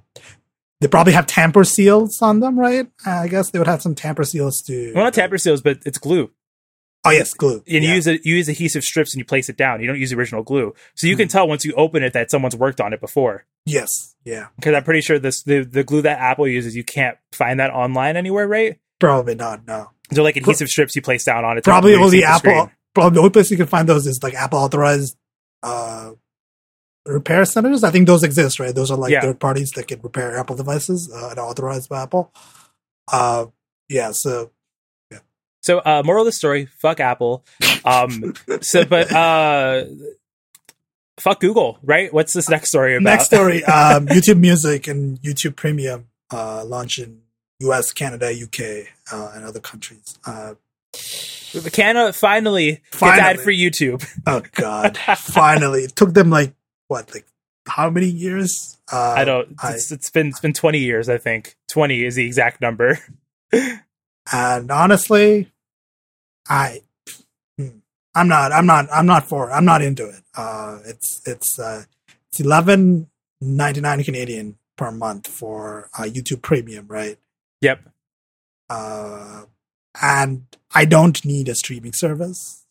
[0.83, 2.87] they probably have tamper seals on them, right?
[3.07, 4.93] Uh, I guess they would have some tamper seals to.
[4.95, 6.31] Well, not tamper seals, but it's glue.
[7.05, 7.63] Oh yes, glue.
[7.71, 9.81] And you use it, you use adhesive strips and you place it down.
[9.81, 11.19] You don't use the original glue, so you Hmm.
[11.21, 13.45] can tell once you open it that someone's worked on it before.
[13.65, 17.17] Yes, yeah, Because I'm pretty sure this the, the glue that Apple uses, you can't
[17.33, 18.79] find that online anywhere, right?
[18.99, 19.67] probably not.
[19.67, 21.65] No, They're like adhesive strips you place down on it.
[21.65, 22.39] probably only Apple.
[22.39, 22.71] screen.
[22.95, 25.17] Probably the only place you can find those is like Apple authorized
[25.63, 26.13] uh,
[27.05, 27.85] repair centers.
[27.85, 28.75] I think those exist, right?
[28.75, 29.21] Those are like Yeah.
[29.21, 32.33] third parties that can repair Apple devices uh, and authorized by Apple.
[33.13, 33.47] Uh,
[33.89, 34.51] yeah, so
[35.67, 37.45] So, uh, moral of the story: fuck Apple.
[37.85, 39.85] Um, so, but uh,
[41.19, 42.13] fuck Google, right?
[42.15, 43.03] What's this next story about?
[43.11, 47.23] next story: um, YouTube Music and YouTube Premium uh, launch in
[47.61, 50.17] U.S., Canada, UK, uh, and other countries.
[50.25, 50.55] Uh,
[51.73, 53.19] Canada finally, Finally.
[53.19, 54.07] gets ad for YouTube.
[54.27, 54.97] oh God!
[55.19, 56.55] Finally, it took them like
[56.87, 57.27] what, like
[57.67, 58.77] how many years?
[58.93, 59.55] Uh, I don't.
[59.61, 61.09] I- It's, it's been it's been twenty years.
[61.09, 63.01] I think twenty is the exact number.
[64.33, 65.51] and honestly,
[66.49, 66.83] I,
[67.57, 67.79] hmm,
[68.15, 70.23] I'm not, I'm not, I'm not for, I'm not into it.
[70.37, 71.85] Uh, it's, it's, uh,
[72.31, 73.09] it's eleven
[73.41, 77.19] ninety nine Canadian per month for uh, YouTube Premium, right?
[77.63, 77.81] Yep.
[78.69, 79.45] Uh,
[80.03, 82.65] and I don't need a streaming service.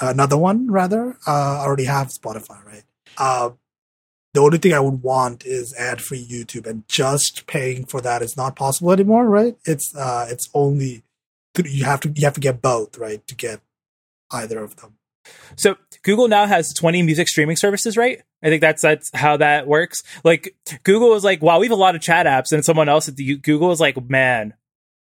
[0.00, 1.18] Another one, rather.
[1.26, 2.82] Uh, I already have Spotify, right?
[3.18, 3.50] Uh,
[4.34, 8.36] the only thing I would want is ad-free YouTube, and just paying for that is
[8.36, 9.54] not possible anymore, right?
[9.66, 11.02] It's uh, it's only
[11.58, 13.60] you have to you have to get both, right, to get
[14.30, 14.96] either of them.
[15.56, 18.22] So Google now has 20 music streaming services, right?
[18.42, 20.02] I think that's that's how that works.
[20.24, 23.08] Like Google is like, wow, we have a lot of chat apps, and someone else
[23.08, 24.54] at the Google is like, man,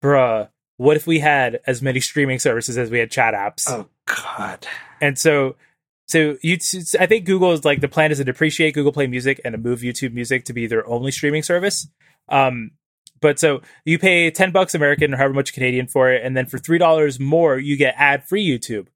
[0.02, 3.64] bruh, what if we had as many streaming services as we had chat apps?
[3.68, 4.66] Oh God,
[5.00, 5.56] And so,
[6.06, 6.58] so you,
[6.98, 9.58] I think Google is like the plan is to depreciate Google Play Music and to
[9.58, 11.86] move YouTube Music to be their only streaming service.
[12.28, 12.72] Um,
[13.22, 16.44] but so you pay ten bucks American or however much Canadian for it, and then
[16.44, 18.88] for three dollars more, you get ad free YouTube,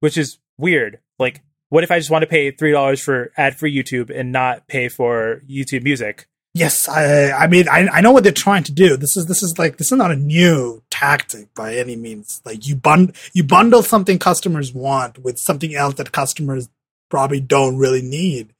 [0.00, 0.98] which is weird.
[1.18, 4.32] Like, what if I just want to pay three dollars for ad free YouTube and
[4.32, 6.26] not pay for YouTube Music?
[6.52, 8.96] Yes, I I mean I I know what they're trying to do.
[8.96, 12.42] This is this is like this is not a new tactic by any means.
[12.44, 16.68] Like you bund you bundle something customers want with something else that customers
[17.08, 18.52] probably don't really need,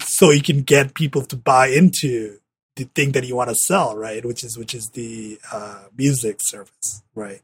[0.00, 2.39] so you can get people to buy into
[2.80, 4.22] the thing that you want to sell, right?
[4.24, 7.42] Which is which is the uh, music service, right?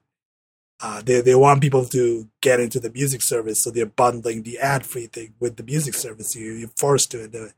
[0.85, 4.59] Uh, they they want people to get into the music service, so they're bundling the
[4.59, 6.35] ad free thing with the music service.
[6.37, 7.55] You you're forced to do it.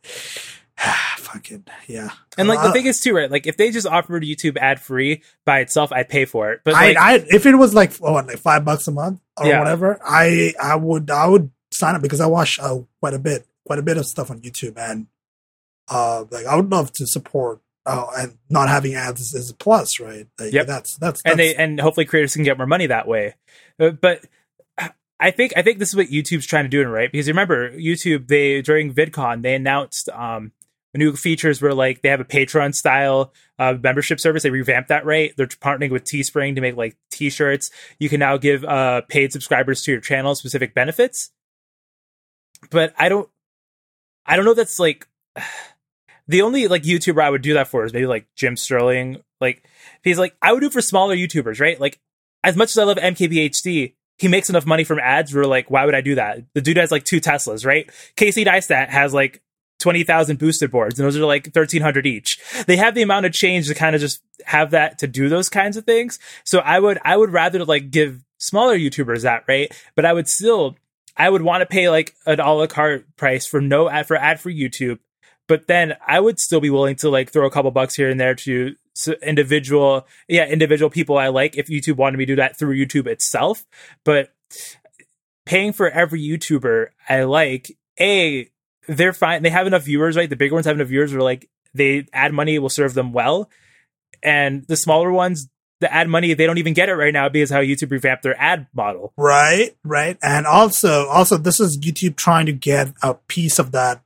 [1.19, 2.11] Fucking yeah.
[2.39, 3.31] And like the Uh, thing is too, right?
[3.31, 6.61] Like if they just offered YouTube ad free by itself, I'd pay for it.
[6.65, 9.47] But like, I if it was like oh, what, like five bucks a month or
[9.47, 9.59] Yeah.
[9.59, 13.47] whatever, I I would I would sign up because I watch uh, quite a bit
[13.67, 15.07] quite a bit of stuff on YouTube and
[15.91, 19.99] uh like I would love to support uh, and not having ads is, a plus,
[19.99, 20.27] right?
[20.39, 20.67] Like, Yep.
[20.67, 23.35] That's that's, that's and they and hopefully creators can get more money that way.
[23.81, 24.25] Uh, But
[25.19, 27.11] I think I think this is what YouTube's trying to do, right?
[27.11, 30.53] Because remember, YouTube they during VidCon they announced um
[30.95, 34.43] new features where like they have a Patreon style uh, membership service.
[34.43, 35.33] They revamped that, right?
[35.37, 37.71] They're partnering with Teespring to make like T-shirts.
[37.99, 41.31] You can now give uh paid subscribers to your channel specific benefits.
[42.71, 43.29] But I don't,
[44.27, 44.55] I don't know.
[44.55, 45.07] That's like
[46.29, 49.23] the only like YouTuber I would do that for is maybe like Jim Sterling.
[49.41, 49.65] Like
[50.03, 51.81] he's like I would do for smaller YouTubers, right?
[51.81, 51.99] Like
[52.45, 55.35] as much as I love MKBHD, he makes enough money from ads.
[55.35, 56.45] We're like, why would I do that?
[56.55, 57.91] The dude has like two Teslas, right?
[58.17, 59.43] Casey Neistat has like
[59.79, 62.39] 20,000 boosted boards and those are like 1300 each.
[62.67, 65.49] They have the amount of change to kind of just have that to do those
[65.49, 66.19] kinds of things.
[66.45, 69.73] So I would, I would rather like give smaller YouTubers that, right?
[69.95, 70.77] But I would still,
[71.17, 74.17] I would want to pay like an a la carte price for no ad for
[74.17, 74.99] ad for YouTube.
[75.49, 78.21] But then I would still be willing to like throw a couple bucks here and
[78.21, 78.77] there to
[79.23, 83.07] individual, yeah, individual people I like if YouTube wanted me to do that through YouTube
[83.07, 83.65] itself.
[84.05, 84.33] But
[85.47, 88.51] paying for every YouTuber I like, A,
[88.87, 89.43] they're fine.
[89.43, 90.29] They have enough viewers, right?
[90.29, 93.51] The bigger ones have enough viewers where like they add money will serve them well.
[94.23, 95.49] And the smaller ones,
[95.81, 98.39] the ad money, they don't even get it right now because how YouTube revamped their
[98.41, 99.13] ad model.
[99.17, 100.19] Right, right.
[100.23, 104.03] And also, also this is YouTube trying to get a piece of that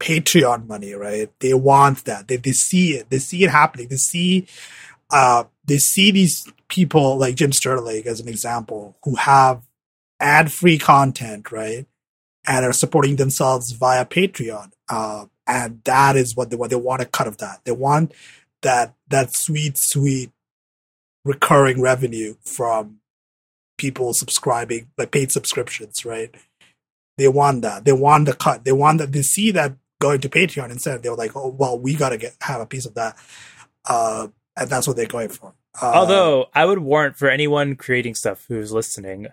[0.00, 1.30] Patreon money, right?
[1.40, 2.28] They want that.
[2.28, 3.10] They, they see it.
[3.10, 3.88] They see it happening.
[3.88, 4.46] They see,
[5.10, 9.62] uh, they see these people like Jim Sterling as an example who have
[10.20, 11.86] ad free content, right?
[12.46, 14.72] and are supporting themselves via Patreon.
[14.88, 16.70] Uh, and that is what they want.
[16.70, 17.60] They want a cut of that.
[17.64, 18.12] They want
[18.62, 20.30] that that sweet, sweet
[21.24, 22.98] recurring revenue from
[23.76, 26.34] people subscribing, like paid subscriptions, right?
[27.16, 27.84] They want that.
[27.84, 28.64] They want the cut.
[28.64, 29.12] They want that.
[29.12, 31.02] They see that going to Patreon instead.
[31.02, 33.16] They were like, oh well, we gotta get have a piece of that,
[33.86, 35.54] uh, and that's what they're going for.
[35.80, 39.28] Uh, Although I would warrant for anyone creating stuff who's listening,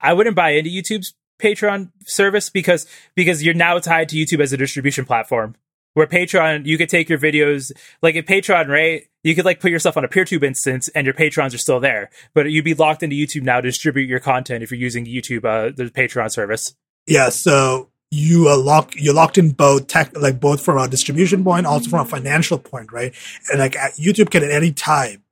[0.00, 4.52] I wouldn't buy into YouTube's Patreon service because because you're now tied to YouTube as
[4.52, 5.54] a distribution platform.
[5.94, 9.02] Where Patreon, you could take your videos like at Patreon, right?
[9.24, 12.10] You could like put yourself on a PeerTube instance, and your patrons are still there,
[12.32, 15.44] but you'd be locked into YouTube now to distribute your content if you're using YouTube,
[15.44, 16.74] uh, the Patreon service.
[17.06, 21.44] Yeah, so you are locked you're locked in both tech like both from a distribution
[21.44, 23.14] point also from a financial point right
[23.50, 25.22] and like youtube can at any time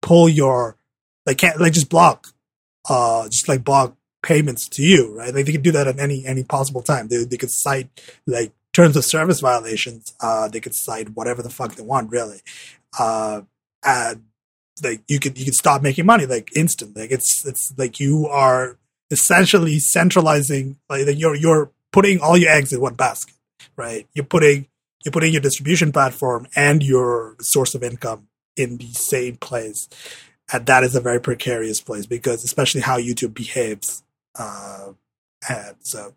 [0.00, 0.76] pull your
[1.26, 2.28] like can't like just block
[2.88, 5.34] uh just like block payments to you, right?
[5.34, 7.08] Like they could do that at any any possible time.
[7.08, 7.88] They they could cite
[8.26, 10.14] like terms of service violations.
[10.20, 12.40] Uh, they could cite whatever the fuck they want, really.
[12.98, 13.42] Uh,
[13.84, 14.24] and
[14.82, 16.96] like you could you could stop making money like instant.
[16.96, 18.78] Like it's it's like you are
[19.10, 20.78] essentially centralizing.
[20.88, 23.34] Like you're you're putting all your eggs in one basket,
[23.76, 24.06] right?
[24.14, 24.66] You're putting
[25.04, 29.88] you're putting your distribution platform and your source of income in the same place.
[30.52, 34.02] And that is a very precarious place because especially how YouTube behaves
[34.38, 34.92] uh,
[35.42, 35.76] had.
[35.80, 36.14] So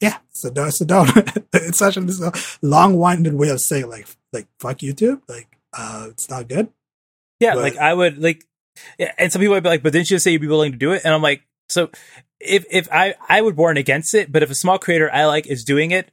[0.00, 1.10] yeah, so no, so don't.
[1.52, 5.22] it's such a long-winded way of saying like like fuck YouTube.
[5.28, 6.68] Like uh, it's not good.
[7.40, 8.44] Yeah, but, like I would like,
[8.98, 10.92] and some people would be like, but didn't you say you'd be willing to do
[10.92, 11.02] it?
[11.04, 11.90] And I'm like, so
[12.40, 15.46] if if I I would warn against it, but if a small creator I like
[15.46, 16.10] is doing it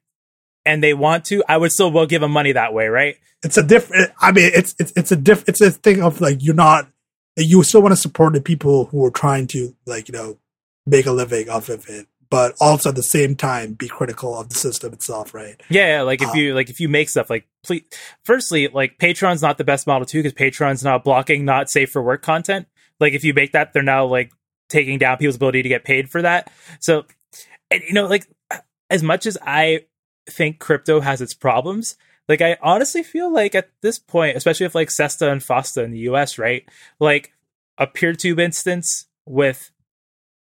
[0.66, 3.16] and they want to, I would still will give them money that way, right?
[3.44, 4.12] It's a different.
[4.20, 5.44] I mean, it's it's it's a diff.
[5.48, 6.90] It's a thing of like you're not.
[7.38, 10.38] You still want to support the people who are trying to like you know
[10.86, 14.50] make a living off of it but also at the same time be critical of
[14.50, 17.30] the system itself right yeah, yeah like if um, you like if you make stuff
[17.30, 17.84] like please
[18.24, 22.02] firstly like patreon's not the best model too because patreon's not blocking not safe for
[22.02, 22.68] work content
[23.00, 24.32] like if you make that they're now like
[24.70, 26.52] taking down people's ability to get paid for that.
[26.80, 27.06] So
[27.72, 28.28] and you know like
[28.90, 29.82] as much as i
[30.30, 31.96] think crypto has its problems
[32.28, 35.92] like i honestly feel like at this point especially with like sesta and fosta in
[35.92, 36.68] the us right?
[37.00, 37.34] Like
[37.78, 39.72] a peertube instance with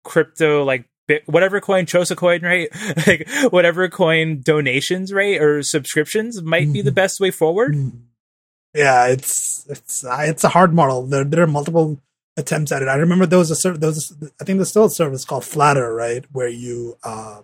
[0.04, 0.88] crypto like
[1.26, 2.68] whatever coin Chosa coin right?
[3.06, 5.40] Like whatever coin donations right?
[5.40, 6.94] Or subscriptions might be the mm-hmm.
[6.94, 7.74] best way forward.
[7.74, 7.98] Mm-hmm.
[8.74, 11.06] yeah it's it's uh, it's a hard model.
[11.06, 12.00] There, there are multiple
[12.36, 14.84] attempts at it i remember there was a there was a, i think there's still
[14.84, 17.42] a service called Flattr, right where you uh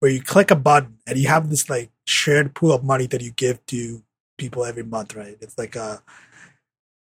[0.00, 3.22] where you click a button and you have this like shared pool of money that
[3.22, 4.02] you give to
[4.38, 6.02] people every month right it's like a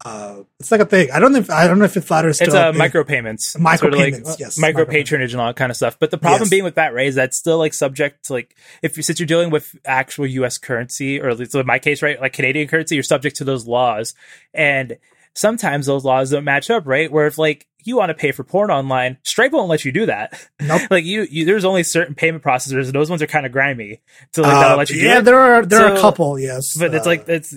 [0.03, 1.11] uh, it's like a thing.
[1.11, 2.41] I don't know if I don't know if it flatters.
[2.41, 5.76] It's uh, micropayments, micropayments, sort of like, yes, micro patronage and all that kind of
[5.76, 5.99] stuff.
[5.99, 6.51] But the problem yes.
[6.51, 9.26] being with that, Ray, is that's still like subject to like if you, since you're
[9.26, 10.57] dealing with actual U.S.
[10.57, 13.66] currency, or at least in my case, right, like Canadian currency, you're subject to those
[13.66, 14.14] laws,
[14.55, 14.97] and
[15.35, 17.11] sometimes those laws don't match up, right?
[17.11, 20.07] Where if like you want to pay for porn online, Stripe won't let you do
[20.07, 20.49] that.
[20.61, 20.83] Nope.
[20.91, 24.01] like you, you, there's only certain payment processors, and those ones are kind of grimy.
[24.35, 25.01] So like uh, that'll let you.
[25.01, 27.55] Yeah, there are there so, are a couple, yes, but uh, it's like it's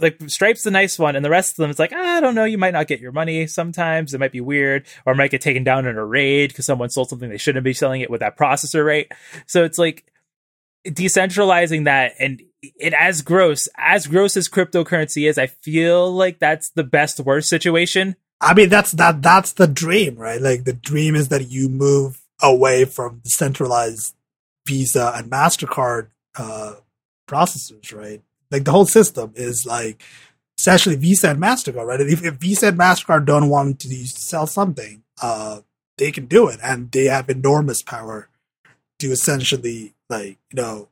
[0.00, 2.44] like Stripe's the nice one, and the rest of them, it's like I don't know.
[2.44, 3.46] You might not get your money.
[3.46, 6.90] Sometimes it might be weird, or might get taken down in a raid because someone
[6.90, 9.12] sold something they shouldn't be selling it with that processor rate.
[9.46, 10.04] So it's like
[10.86, 12.42] decentralizing that, and
[12.76, 15.38] it as gross as gross as cryptocurrency is.
[15.38, 18.16] I feel like that's the best worst situation.
[18.40, 20.40] I mean, that's that that's the dream, right?
[20.40, 24.14] Like the dream is that you move away from decentralized
[24.66, 26.74] Visa and Mastercard uh,
[27.28, 28.22] processors, right?
[28.54, 30.02] like the whole system is like
[30.58, 32.00] essentially Visa and Mastercard, right?
[32.00, 35.60] If, if Visa and Mastercard don't want to sell something, uh,
[35.98, 38.28] they can do it, and they have enormous power
[39.00, 40.88] to essentially like you know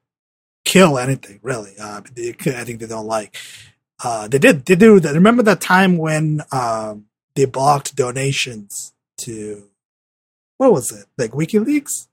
[0.64, 1.72] kill anything really.
[1.80, 3.36] Uh, they, I think they don't like.
[4.04, 4.64] Uh, they did.
[4.66, 4.98] They do.
[5.00, 5.14] That.
[5.14, 7.06] Remember that time when um,
[7.36, 9.68] they blocked donations to
[10.58, 11.06] what was it?
[11.18, 12.08] Like WikiLeaks?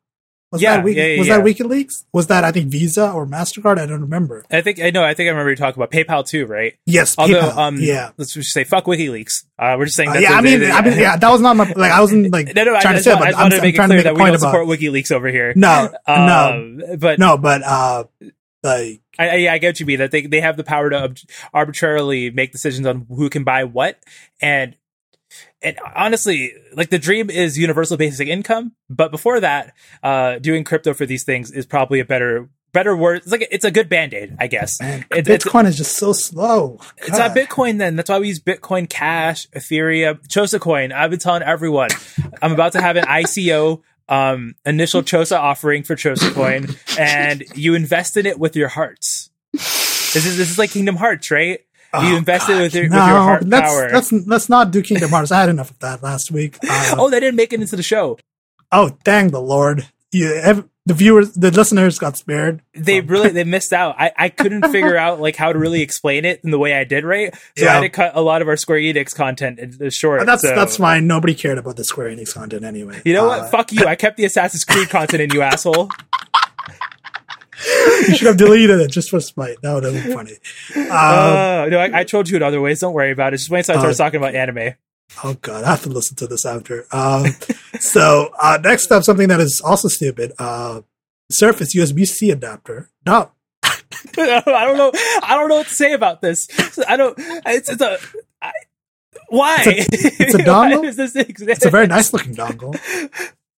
[0.51, 1.37] Was Yeah, that Wiki, yeah, yeah, was yeah.
[1.37, 2.05] that WikiLeaks?
[2.11, 3.77] Was that I think Visa or Mastercard?
[3.77, 4.43] I don't remember.
[4.49, 5.03] I think I know.
[5.03, 6.75] I think I remember you talking about PayPal too, right?
[6.87, 7.57] Yes, Although, PayPal.
[7.57, 9.43] um, yeah, let's just say fuck WikiLeaks.
[9.59, 10.09] Uh, we're just saying.
[10.09, 10.33] Uh, yeah.
[10.33, 11.17] I mean, I mean, yeah.
[11.17, 11.91] That was not my like.
[11.91, 13.55] I wasn't like No, no, I trying to just, say, I but just I'm, wanted
[13.57, 14.39] to make it trying to clear that we don't about.
[14.39, 15.53] support WikiLeaks over here.
[15.55, 18.03] No, no, Um, but no, but uh,
[18.63, 21.03] like I, I, I get what you mean that they they have the power to
[21.03, 21.17] ob-
[21.53, 23.99] arbitrarily make decisions on who can buy what,
[24.41, 24.75] and
[25.61, 30.93] and honestly, like the dream is universal basic income, but before that, uh, doing crypto
[30.93, 33.17] for these things is probably a better better word.
[33.17, 34.79] It's like it's a good band aid, I guess.
[34.79, 36.79] man, It- it's- Bitcoin is just so slow.
[36.97, 37.95] It's not Bitcoin then.
[37.95, 40.91] That's why we use Bitcoin Cash, Ethereum, Chosa Coin.
[40.91, 41.89] I've been telling everyone
[42.41, 46.67] I'm about to have an ICO um, initial Chosa offering for Chosa Coin,
[46.99, 49.29] and you invest in it with your hearts.
[49.53, 51.59] This is this is like Kingdom Hearts, right?
[51.93, 53.89] You Oh, invest it with your, with your heart let's, power.
[53.91, 55.31] let's let's not do Kingdom Hearts.
[55.31, 56.57] I had enough of that last week.
[56.67, 58.17] Uh, oh, they didn't make it into the show.
[58.71, 59.87] oh, dang the Lord!
[60.11, 62.61] You, ev- the viewers, the listeners got spared.
[62.73, 63.95] They really they missed out.
[63.99, 66.83] I, I couldn't figure out like how to really explain it in the way I
[66.83, 67.31] did, right?
[67.55, 69.59] So I had to cut a lot of our Square Enix content
[69.93, 70.21] short.
[70.21, 71.05] But that's so- that's fine.
[71.05, 73.01] Nobody cared about the Square Enix content anyway.
[73.05, 73.51] You know Uh, what?
[73.51, 73.85] Fuck you.
[73.85, 75.89] I kept the Assassin's Creed content in, you asshole.
[78.07, 79.57] you should have deleted it just for spite.
[79.61, 80.37] That would have been funny.
[80.75, 82.79] Um, Uh, no, I, I trolled you in other ways.
[82.79, 83.37] Don't worry about it.
[83.37, 84.73] Just wait until I start Uh, talking about anime.
[85.23, 86.85] Oh god, I have to listen to this after.
[86.91, 87.25] Um,
[87.79, 90.81] so uh, next up, something that is also stupid: uh,
[91.31, 92.89] Surface USB C adapter.
[93.05, 93.31] No,
[94.17, 94.91] I don't know.
[95.23, 96.47] I don't know what to say about this.
[96.87, 97.15] I don't.
[97.17, 97.97] It's, it's a.
[98.41, 98.51] I,
[99.29, 99.57] why?
[99.61, 100.81] It's a dongle?
[100.83, 101.57] does this exist?
[101.57, 102.79] it's a very nice looking dongle.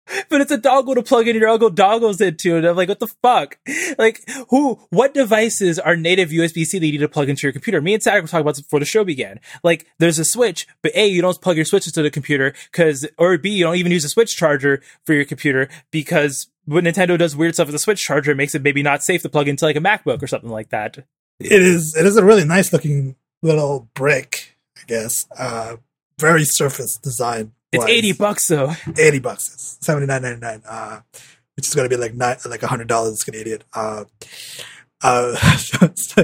[0.29, 2.99] but it's a dongle to plug in your uncle dongles into, and I'm like, what
[2.99, 3.57] the fuck?
[3.97, 4.79] Like, who?
[4.89, 7.81] What devices are native USB C that you need to plug into your computer?
[7.81, 9.39] Me and Sadiq were talking about this before the show began.
[9.63, 13.07] Like, there's a switch, but a you don't plug your switches to the computer because,
[13.17, 17.17] or b you don't even use a switch charger for your computer because when Nintendo
[17.17, 19.47] does weird stuff with the switch charger, it makes it maybe not safe to plug
[19.47, 20.99] into like a MacBook or something like that.
[21.39, 21.95] It is.
[21.95, 24.57] It is a really nice looking little brick.
[24.77, 25.25] I guess.
[25.37, 25.77] Uh,
[26.19, 27.53] very Surface design.
[27.71, 27.89] It's wise.
[27.89, 28.73] eighty bucks though.
[28.97, 29.77] 80 bucks.
[29.81, 30.61] Seventy nine ninety nine.
[30.67, 31.01] Uh,
[31.55, 33.61] which is going to be like nine, like a hundred dollars Canadian.
[33.73, 34.05] Uh,
[35.03, 35.35] uh,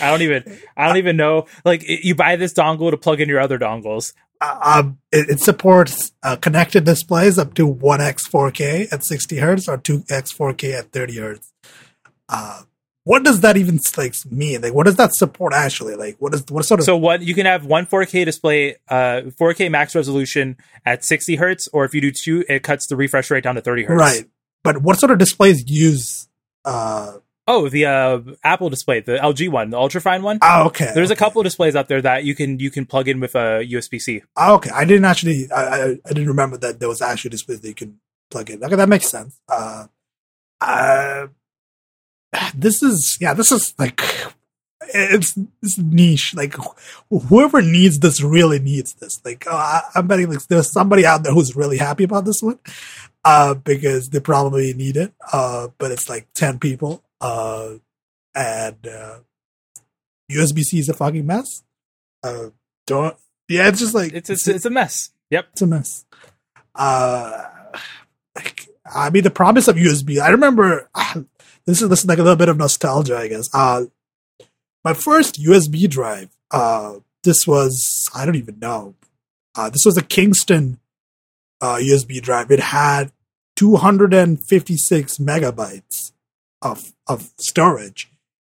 [0.00, 0.58] I don't even.
[0.76, 1.46] I don't even know.
[1.64, 4.12] Like, it- you buy this dongle to plug in your other dongles.
[4.40, 9.78] um, it, it supports uh, connected displays up to 1x 4K at 60 hertz or
[9.78, 11.52] 2x 4K at 30 hertz.
[12.28, 12.62] Uh,
[13.06, 14.62] what does that even like mean?
[14.62, 15.94] Like, what does that support actually?
[15.94, 16.86] Like, what is what sort of?
[16.86, 21.68] So what you can have one 4K display, uh, 4K max resolution at 60 hertz,
[21.72, 24.00] or if you do two, it cuts the refresh rate down to 30 hertz.
[24.00, 24.24] right,
[24.64, 26.28] but what sort of displays use?
[26.64, 30.40] Uh, Oh, the uh, Apple display, the LG one, the ultrafine one.
[30.42, 30.90] oh, okay.
[30.92, 33.36] There's a couple of displays out there that you can you can plug in with
[33.36, 34.22] a USB C.
[34.36, 35.48] Oh, okay, I didn't actually.
[35.52, 38.00] I, I I didn't remember that there was actually displays that you can
[38.32, 38.64] plug in.
[38.64, 39.40] Okay, that makes sense.
[39.48, 39.86] Uh,
[40.60, 41.28] uh,
[42.54, 44.00] this is yeah, this is like
[44.94, 46.34] it's it's niche.
[46.34, 49.20] Like wh- whoever needs this really needs this.
[49.24, 52.42] Like uh, I, I'm betting like there's somebody out there who's really happy about this
[52.42, 52.58] one,
[53.24, 55.12] uh, because they probably need it.
[55.32, 57.02] Uh, but it's like ten people.
[57.20, 57.74] Uh,
[58.34, 59.18] and uh,
[60.30, 61.62] USB C is a fucking mess.
[62.22, 62.50] Uh,
[62.86, 63.16] don't.
[63.48, 65.10] Yeah, it's just like It's it's, it's a mess.
[65.30, 65.48] Yep.
[65.52, 66.04] it's a mess.
[66.74, 67.44] Uh,
[68.34, 70.20] like, I mean, the promise of USB.
[70.20, 71.22] I remember ah,
[71.66, 73.48] this is this is like a little bit of nostalgia, I guess.
[73.52, 73.86] Uh,
[74.84, 76.30] my first USB drive.
[76.50, 78.94] Uh, this was I don't even know.
[79.56, 80.78] Uh, this was a Kingston
[81.60, 82.50] uh, USB drive.
[82.50, 83.10] It had
[83.56, 86.12] 256 megabytes
[86.62, 88.10] of of storage,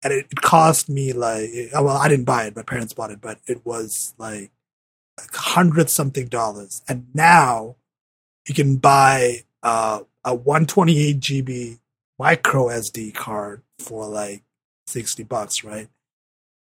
[0.04, 2.56] and it, cost me like well, I didn't buy it.
[2.56, 4.52] My parents bought it, but it was like
[5.32, 6.82] hundred something dollars.
[6.88, 7.76] And now
[8.46, 11.78] you can buy uh, a 128 GB
[12.20, 14.42] micro SD card for like
[14.88, 15.88] 60 bucks, right?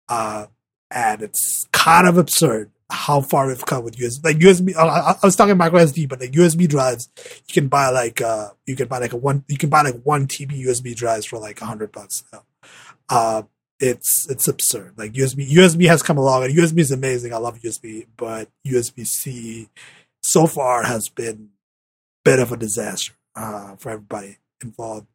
[0.08, 0.46] Uh,
[0.90, 4.24] and it's kind of absurd how far we've come with USB.
[4.24, 7.08] Like USB, I, I- was talking micro SD, but like USB drives,
[7.46, 10.00] you can buy like uh, you can buy like a one, you can buy like
[10.02, 12.42] one TB USB drives for like a hundred bucks now.
[13.08, 13.42] Uh,
[13.80, 14.94] it's it's absurd.
[14.96, 17.32] Like USB USB has come along and USB is amazing.
[17.32, 19.68] I love USB, but USB C
[20.22, 21.48] so far has been
[22.24, 25.06] a bit of a disaster uh, for everybody involved.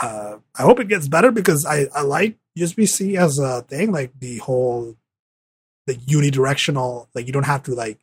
[0.00, 3.92] Uh, I hope it gets better because I, I like USB C as a thing,
[3.92, 4.96] like the whole
[5.86, 7.98] the unidirectional, like you don't have to like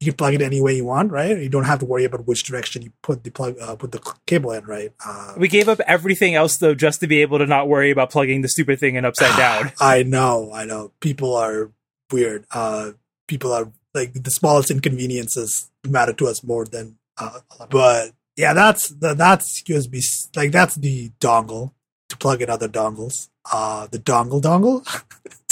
[0.00, 1.36] you can plug it any way you want, right?
[1.36, 4.00] You don't have to worry about which direction you put the plug uh, put the
[4.26, 4.92] cable in, right?
[5.04, 8.10] Uh, We gave up everything else though just to be able to not worry about
[8.10, 9.72] plugging the stupid thing in upside down.
[9.80, 10.92] I know, I know.
[11.00, 11.70] People are
[12.12, 12.46] weird.
[12.52, 12.92] Uh,
[13.26, 16.96] people are like the smallest inconveniences matter to us more than.
[17.16, 20.00] Uh, but yeah, that's the, that's USB.
[20.36, 21.72] Like that's the dongle
[22.08, 23.28] to plug in other dongles.
[23.52, 24.84] Uh, the dongle dongle.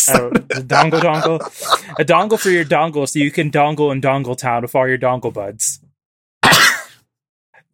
[0.07, 1.41] Don't- the dongle dongle.
[1.99, 4.99] A dongle for your dongle so you can dongle in Dongle Town with all your
[4.99, 5.81] dongle buds.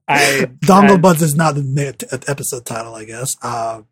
[0.08, 3.36] I dongle I- buds is not the episode title, I guess.
[3.42, 3.82] Uh,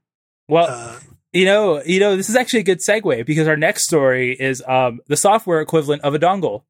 [0.48, 0.98] well, uh,
[1.34, 4.62] you know, you know, this is actually a good segue because our next story is
[4.66, 6.62] um, the software equivalent of a dongle.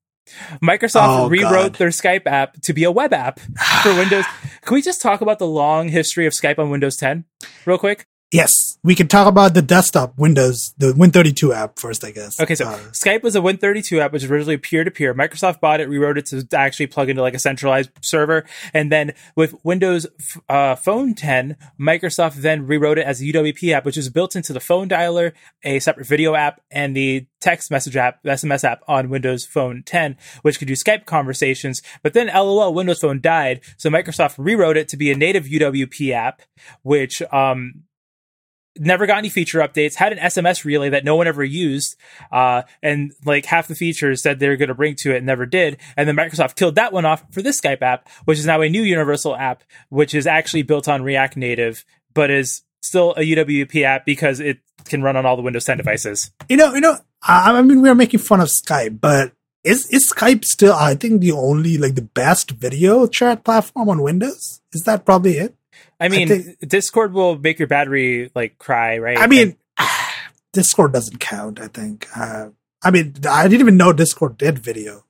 [0.63, 1.75] Microsoft Oh, rewrote God.
[1.75, 3.41] their Skype app to be a web app
[3.83, 4.25] for Windows.
[4.63, 7.25] Can we just talk about the long history of Skype on Windows 10
[7.67, 8.07] real quick?
[8.33, 12.41] Yes, we can talk about the desktop Windows, the Win32 app first, I guess.
[12.41, 15.15] Okay, so Uh, Skype was a Win32 app, which was originally peer to peer.
[15.15, 18.45] Microsoft bought it, rewrote it to actually plug into like a centralized server.
[18.73, 20.07] And then with Windows
[20.49, 24.53] uh, Phone 10, Microsoft then rewrote it as a UWP app, which is built into
[24.53, 25.33] the phone dialer,
[25.65, 29.83] a separate video app, and the text message app, the SMS app on Windows Phone
[29.85, 31.83] 10, which could do Skype conversations.
[32.03, 33.61] But then LOL, Windows Phone died.
[33.77, 36.43] So Microsoft rewrote it to be a native UWP app,
[36.83, 37.85] which, um,
[38.79, 41.97] never got any feature updates had an sms relay that no one ever used
[42.33, 45.47] uh, and like half the features said they were going to bring to it never
[45.47, 48.61] did and then microsoft killed that one off for this skype app which is now
[48.61, 53.21] a new universal app which is actually built on react native but is still a
[53.21, 56.81] uwp app because it can run on all the windows 10 devices You know, you
[56.81, 56.97] know.
[57.23, 60.73] I, I mean, we are making fun of Skype, but is is Skype still?
[60.73, 64.61] I think the only like the best video chat platform on Windows.
[64.73, 65.55] Is that probably it?
[66.01, 69.57] I mean think- discord will make your battery like cry right I mean,
[70.53, 71.61] Discord doesn't count.
[71.61, 72.09] I think.
[72.17, 72.49] Uh,
[72.83, 75.05] I mean, I didn't even know Discord did video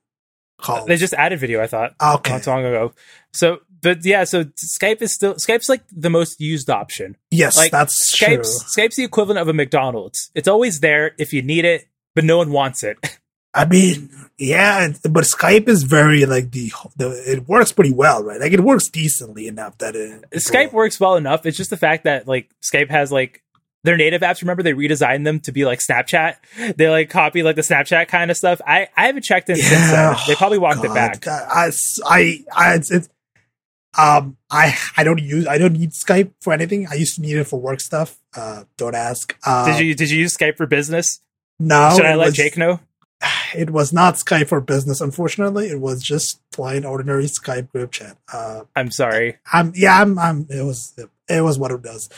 [0.61, 0.85] calls.
[0.85, 2.33] they just added video i thought okay.
[2.33, 2.93] not so long ago
[3.33, 7.71] so but yeah so skype is still skype's like the most used option yes, like,
[7.71, 8.27] that's true.
[8.27, 10.29] Skype's Skype's the equivalent of a McDonald's.
[10.35, 12.97] It's always there if you need it, but no one wants it.
[13.53, 18.39] I mean, yeah, but Skype is very like the, the it works pretty well, right?
[18.39, 21.45] Like it works decently enough that it, Skype works well enough.
[21.45, 23.43] It's just the fact that like Skype has like
[23.83, 24.41] their native apps.
[24.41, 26.35] Remember they redesigned them to be like Snapchat.
[26.77, 28.61] They like copy like the Snapchat kind of stuff.
[28.65, 30.15] I I haven't checked in since then.
[30.27, 31.19] They probably walked it back.
[31.21, 31.71] God, I,
[32.05, 33.09] I, I, it's, it's,
[33.97, 36.87] um, I, I don't use, I don't need Skype for anything.
[36.89, 38.17] I used to need it for work stuff.
[38.33, 39.37] Uh, don't ask.
[39.45, 41.19] Uh, Did you did you use Skype for business?
[41.59, 42.79] No, Should I let was- Jake know?
[43.53, 45.01] It was not Skype for business.
[45.01, 48.17] Unfortunately, it was just plain ordinary Skype group chat.
[48.31, 49.37] Uh, I'm sorry.
[49.51, 50.97] I'm yeah, I'm, I'm it was
[51.27, 52.09] it was what it does.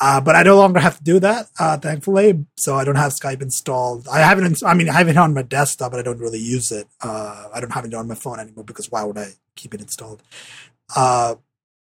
[0.00, 2.46] Uh, but I no longer have to do that, uh, thankfully.
[2.56, 4.06] So I don't have Skype installed.
[4.06, 4.62] I haven't.
[4.64, 6.86] I mean, I have it on my desktop, but I don't really use it.
[7.00, 9.80] Uh, I don't have it on my phone anymore because why would I keep it
[9.80, 10.22] installed?
[10.94, 11.36] Uh,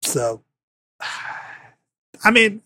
[0.02, 0.42] so,
[2.24, 2.62] I mean,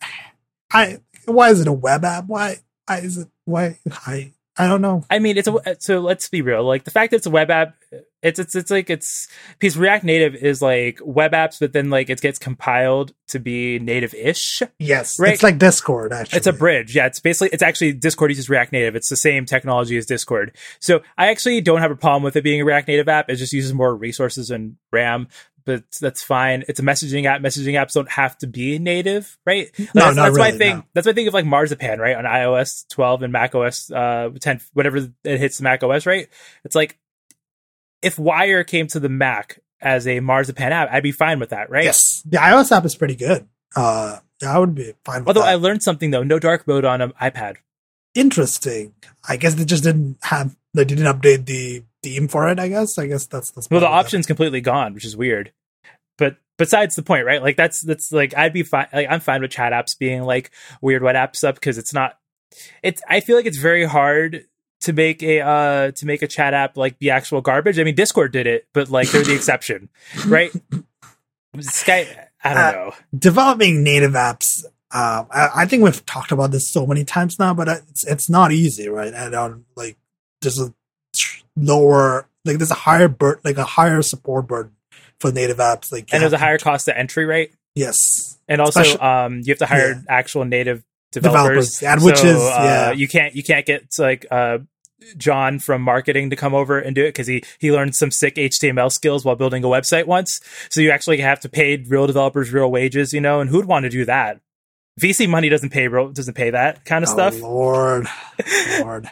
[0.73, 2.27] I why is it a web app?
[2.27, 2.61] Why?
[2.87, 3.29] Why is it?
[3.45, 3.79] Why?
[4.07, 5.05] I I don't know.
[5.11, 6.63] I mean, it's a so let's be real.
[6.65, 7.75] Like the fact that it's a web app,
[8.23, 9.27] it's it's it's like it's
[9.59, 13.79] because React Native is like web apps, but then like it gets compiled to be
[13.81, 14.63] native-ish.
[14.79, 15.35] Yes, Right.
[15.35, 16.13] it's like Discord.
[16.13, 16.95] Actually, It's a bridge.
[16.95, 18.95] Yeah, it's basically it's actually Discord uses React Native.
[18.97, 20.57] It's the same technology as Discord.
[20.79, 23.29] So I actually don't have a problem with it being a React Native app.
[23.29, 25.27] It just uses more resources and RAM,
[25.67, 26.65] but that's fine.
[26.69, 27.41] It's a messaging app.
[27.41, 29.71] Messaging apps don't have to be native, right?
[29.79, 30.77] Like, No, that's, not that's my thing.
[30.77, 30.85] no.
[30.95, 32.17] That's my thing of like Marzipan, right?
[32.17, 36.29] On iOS 12 and Mac OS uh 10, whatever it hits Mac OS, right?
[36.65, 36.99] It's like
[38.03, 41.71] if Wire came to the Mac as a Marzipan app, I'd be fine with that,
[41.71, 41.85] right?
[41.85, 43.47] Yes, the iOS app is pretty good.
[43.75, 45.29] Uh, I would be fine with that.
[45.29, 45.49] Although that.
[45.49, 47.57] I learned something though, no dark mode on an iPad.
[48.15, 48.95] Interesting.
[49.29, 52.59] I guess they just didn't have they didn't update the theme for it.
[52.61, 52.99] I guess.
[52.99, 55.53] I guess that's the Well, the option's completely gone, which is weird.
[56.19, 57.43] But besides the point, right?
[57.43, 58.87] Like that's that's like I'd be fine.
[58.93, 60.51] Like I'm fine with chat apps being like
[60.81, 62.19] weird web apps stuff because it's not.
[62.83, 64.45] It's I feel like it's very hard
[64.83, 67.79] to make a uh to make a chat app like be actual garbage.
[67.81, 69.89] I mean, Discord did it, but like they're the exception,
[70.27, 70.53] right?
[71.61, 72.93] Sky, I don't Uh, know.
[73.17, 74.65] developing native apps.
[74.91, 78.29] Um, I, I think we've talked about this so many times now, but it's it's
[78.31, 79.13] not easy, right?
[79.13, 79.97] And um, like
[80.41, 80.73] there's a
[81.57, 84.73] lower, like there's a higher burden, like a higher support burden
[85.21, 85.93] for native apps.
[85.93, 89.51] Like And there's a higher cost to entry, rate yes, And also, Especially- um, you
[89.53, 90.01] have to hire Yeah.
[90.09, 92.93] actual native developers, Developers, and which So, is- uh, yeah.
[92.93, 94.59] you can't you can't get like uh,
[95.17, 98.35] John from marketing to come over and do it because he he learned some sick
[98.37, 100.41] HTML skills while building a website once.
[100.71, 103.41] So you actually have to pay real developers real wages, you know.
[103.41, 104.41] And who'd want to do that?
[105.01, 107.41] VC money doesn't pay doesn't pay that kind of oh, stuff.
[107.41, 108.07] Lord,
[108.81, 109.11] Lord.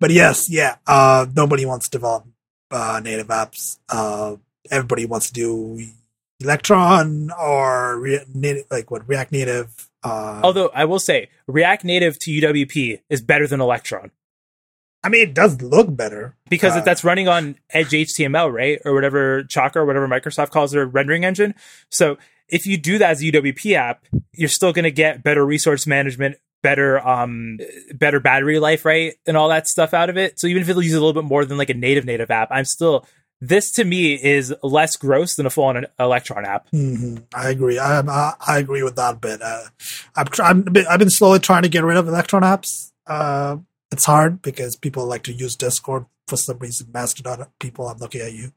[0.00, 0.76] But yes, yeah.
[0.86, 2.26] Uh, nobody wants to develop
[2.70, 3.78] uh, native apps.
[3.88, 4.36] Uh,
[4.70, 5.86] everybody wants to do
[6.40, 9.88] Electron or Re- native, like what React Native.
[10.02, 14.10] Uh, Although I will say React Native to UWP is better than Electron
[15.04, 18.92] I mean, it does look better because Uh, that's running on Edge HTML, right, or
[18.92, 21.54] whatever Chakra or whatever Microsoft calls their rendering engine.
[21.90, 22.18] So
[22.48, 25.86] if you do that as a UWP app, you're still going to get better resource
[25.86, 27.58] management, better um,
[27.94, 30.38] better battery life, right, and all that stuff out of it.
[30.38, 32.48] So even if it uses a little bit more than like a native native app,
[32.50, 33.06] I'm still
[33.40, 36.68] this to me is less gross than a full on Electron app.
[36.70, 37.78] hmm I agree.
[37.78, 39.42] I, I I agree with that bit.
[39.42, 39.64] Uh,
[40.16, 42.92] I've tr- I'm, I've been slowly trying to get rid of Electron apps.
[43.06, 43.58] Uh,
[43.92, 46.88] it's hard because people like to use Discord for some reason.
[46.92, 48.52] Mastodon people, I'm looking at you.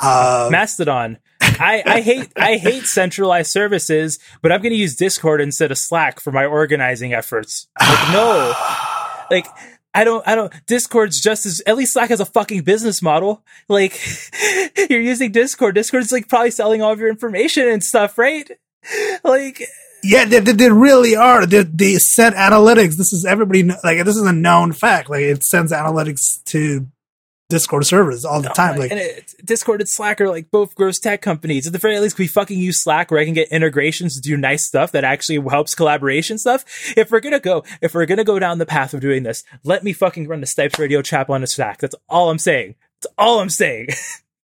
[0.00, 1.18] Uh, Mastodon.
[1.60, 5.78] I, I hate I hate centralized services, but I'm going to use Discord instead of
[5.78, 7.68] Slack for my organizing efforts.
[7.80, 8.54] Like no,
[9.30, 9.46] like
[9.94, 10.52] I don't I don't.
[10.66, 13.44] Discord's just as at least Slack has a fucking business model.
[13.68, 13.98] Like
[14.90, 15.74] you're using Discord.
[15.74, 18.50] Discord's like probably selling all of your information and stuff, right?
[19.22, 19.62] Like
[20.04, 21.46] yeah, they, they, they really are.
[21.46, 22.96] They, they send analytics.
[22.96, 25.08] This is everybody like this is a known fact.
[25.08, 26.86] Like it sends analytics to
[27.54, 28.76] Discord servers all the time.
[28.76, 31.68] Like and it, Discord and Slack are like both gross tech companies.
[31.68, 34.36] At the very least, we fucking use Slack where I can get integrations to do
[34.36, 36.64] nice stuff that actually helps collaboration stuff.
[36.96, 39.84] If we're gonna go, if we're gonna go down the path of doing this, let
[39.84, 41.78] me fucking run the Stipes Radio chat on a Slack.
[41.78, 42.74] That's all I'm saying.
[43.00, 43.88] That's all I'm saying.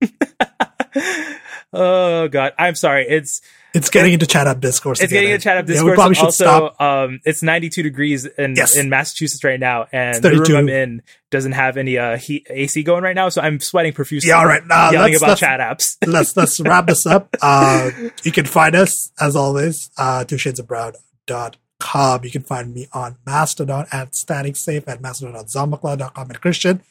[1.73, 3.05] oh god, I'm sorry.
[3.07, 3.41] It's
[3.73, 4.99] it's getting into chat up discourse.
[4.99, 5.21] it's again.
[5.23, 5.91] getting into chat up Yeah, Discord.
[5.91, 6.81] we probably should also, stop.
[6.81, 8.75] um, it's 92 degrees in Yes.
[8.75, 12.83] in Massachusetts right now, and the room I'm in doesn't have any uh, heat AC
[12.83, 14.27] going right now, so I'm sweating profusely.
[14.29, 14.65] Yeah, all right.
[14.67, 15.95] Nah, yelling about chat apps.
[16.05, 17.29] let's let's wrap this up.
[17.41, 17.91] Uh,
[18.23, 20.93] you can find us as always, uh, two shades of brown
[21.25, 22.23] dot com.
[22.25, 26.81] You can find me on Mastodon at static safe at mastodon.zombaclaw.com and Christian.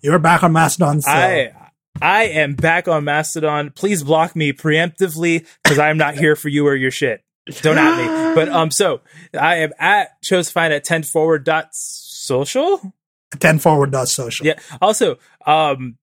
[0.00, 1.52] You're back on Mastodon, so I
[2.00, 3.70] I am back on Mastodon.
[3.70, 7.22] Please block me preemptively because I'm not here for you or your shit.
[7.62, 8.34] Don't at me.
[8.34, 9.00] But um, so
[9.38, 12.92] I am at chose fine at 10 forward dot social.
[13.38, 14.46] 10 forward dot social.
[14.46, 14.58] Yeah.
[14.80, 15.96] Also, um,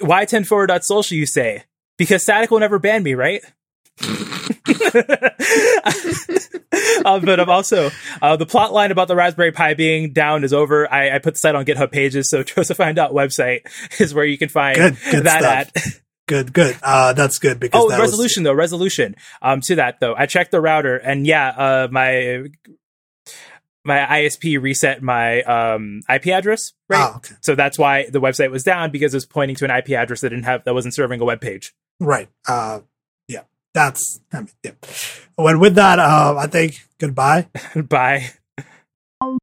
[0.00, 1.16] why 10 forward dot social?
[1.16, 1.64] You say
[1.98, 3.42] because Static will never ban me, right?
[4.02, 5.30] Uh,
[7.20, 7.90] but I'm also
[8.22, 10.90] uh, the plot line about the Raspberry Pi being down is over.
[10.92, 13.60] I, I put the site on GitHub pages, so Josephine website
[14.00, 15.86] is where you can find Good, good that stuff.
[15.86, 16.00] at.
[16.28, 16.76] Good, good.
[16.80, 19.16] Uh, that's good because Oh, that was- resolution though, resolution.
[19.42, 22.44] Um, to that though, I checked the router, and yeah, uh, my
[23.84, 27.10] my ISP reset my um IP address, right?
[27.12, 27.34] Oh, okay.
[27.40, 30.20] So that's why the website was down because it was pointing to an IP address
[30.20, 31.74] that didn't have that wasn't serving a web page.
[31.98, 32.28] Right.
[32.46, 32.82] Uh.
[33.72, 34.72] That's, I mean, yeah.
[35.38, 37.48] Well, with that, uh, I think goodbye.
[37.88, 38.30] Bye.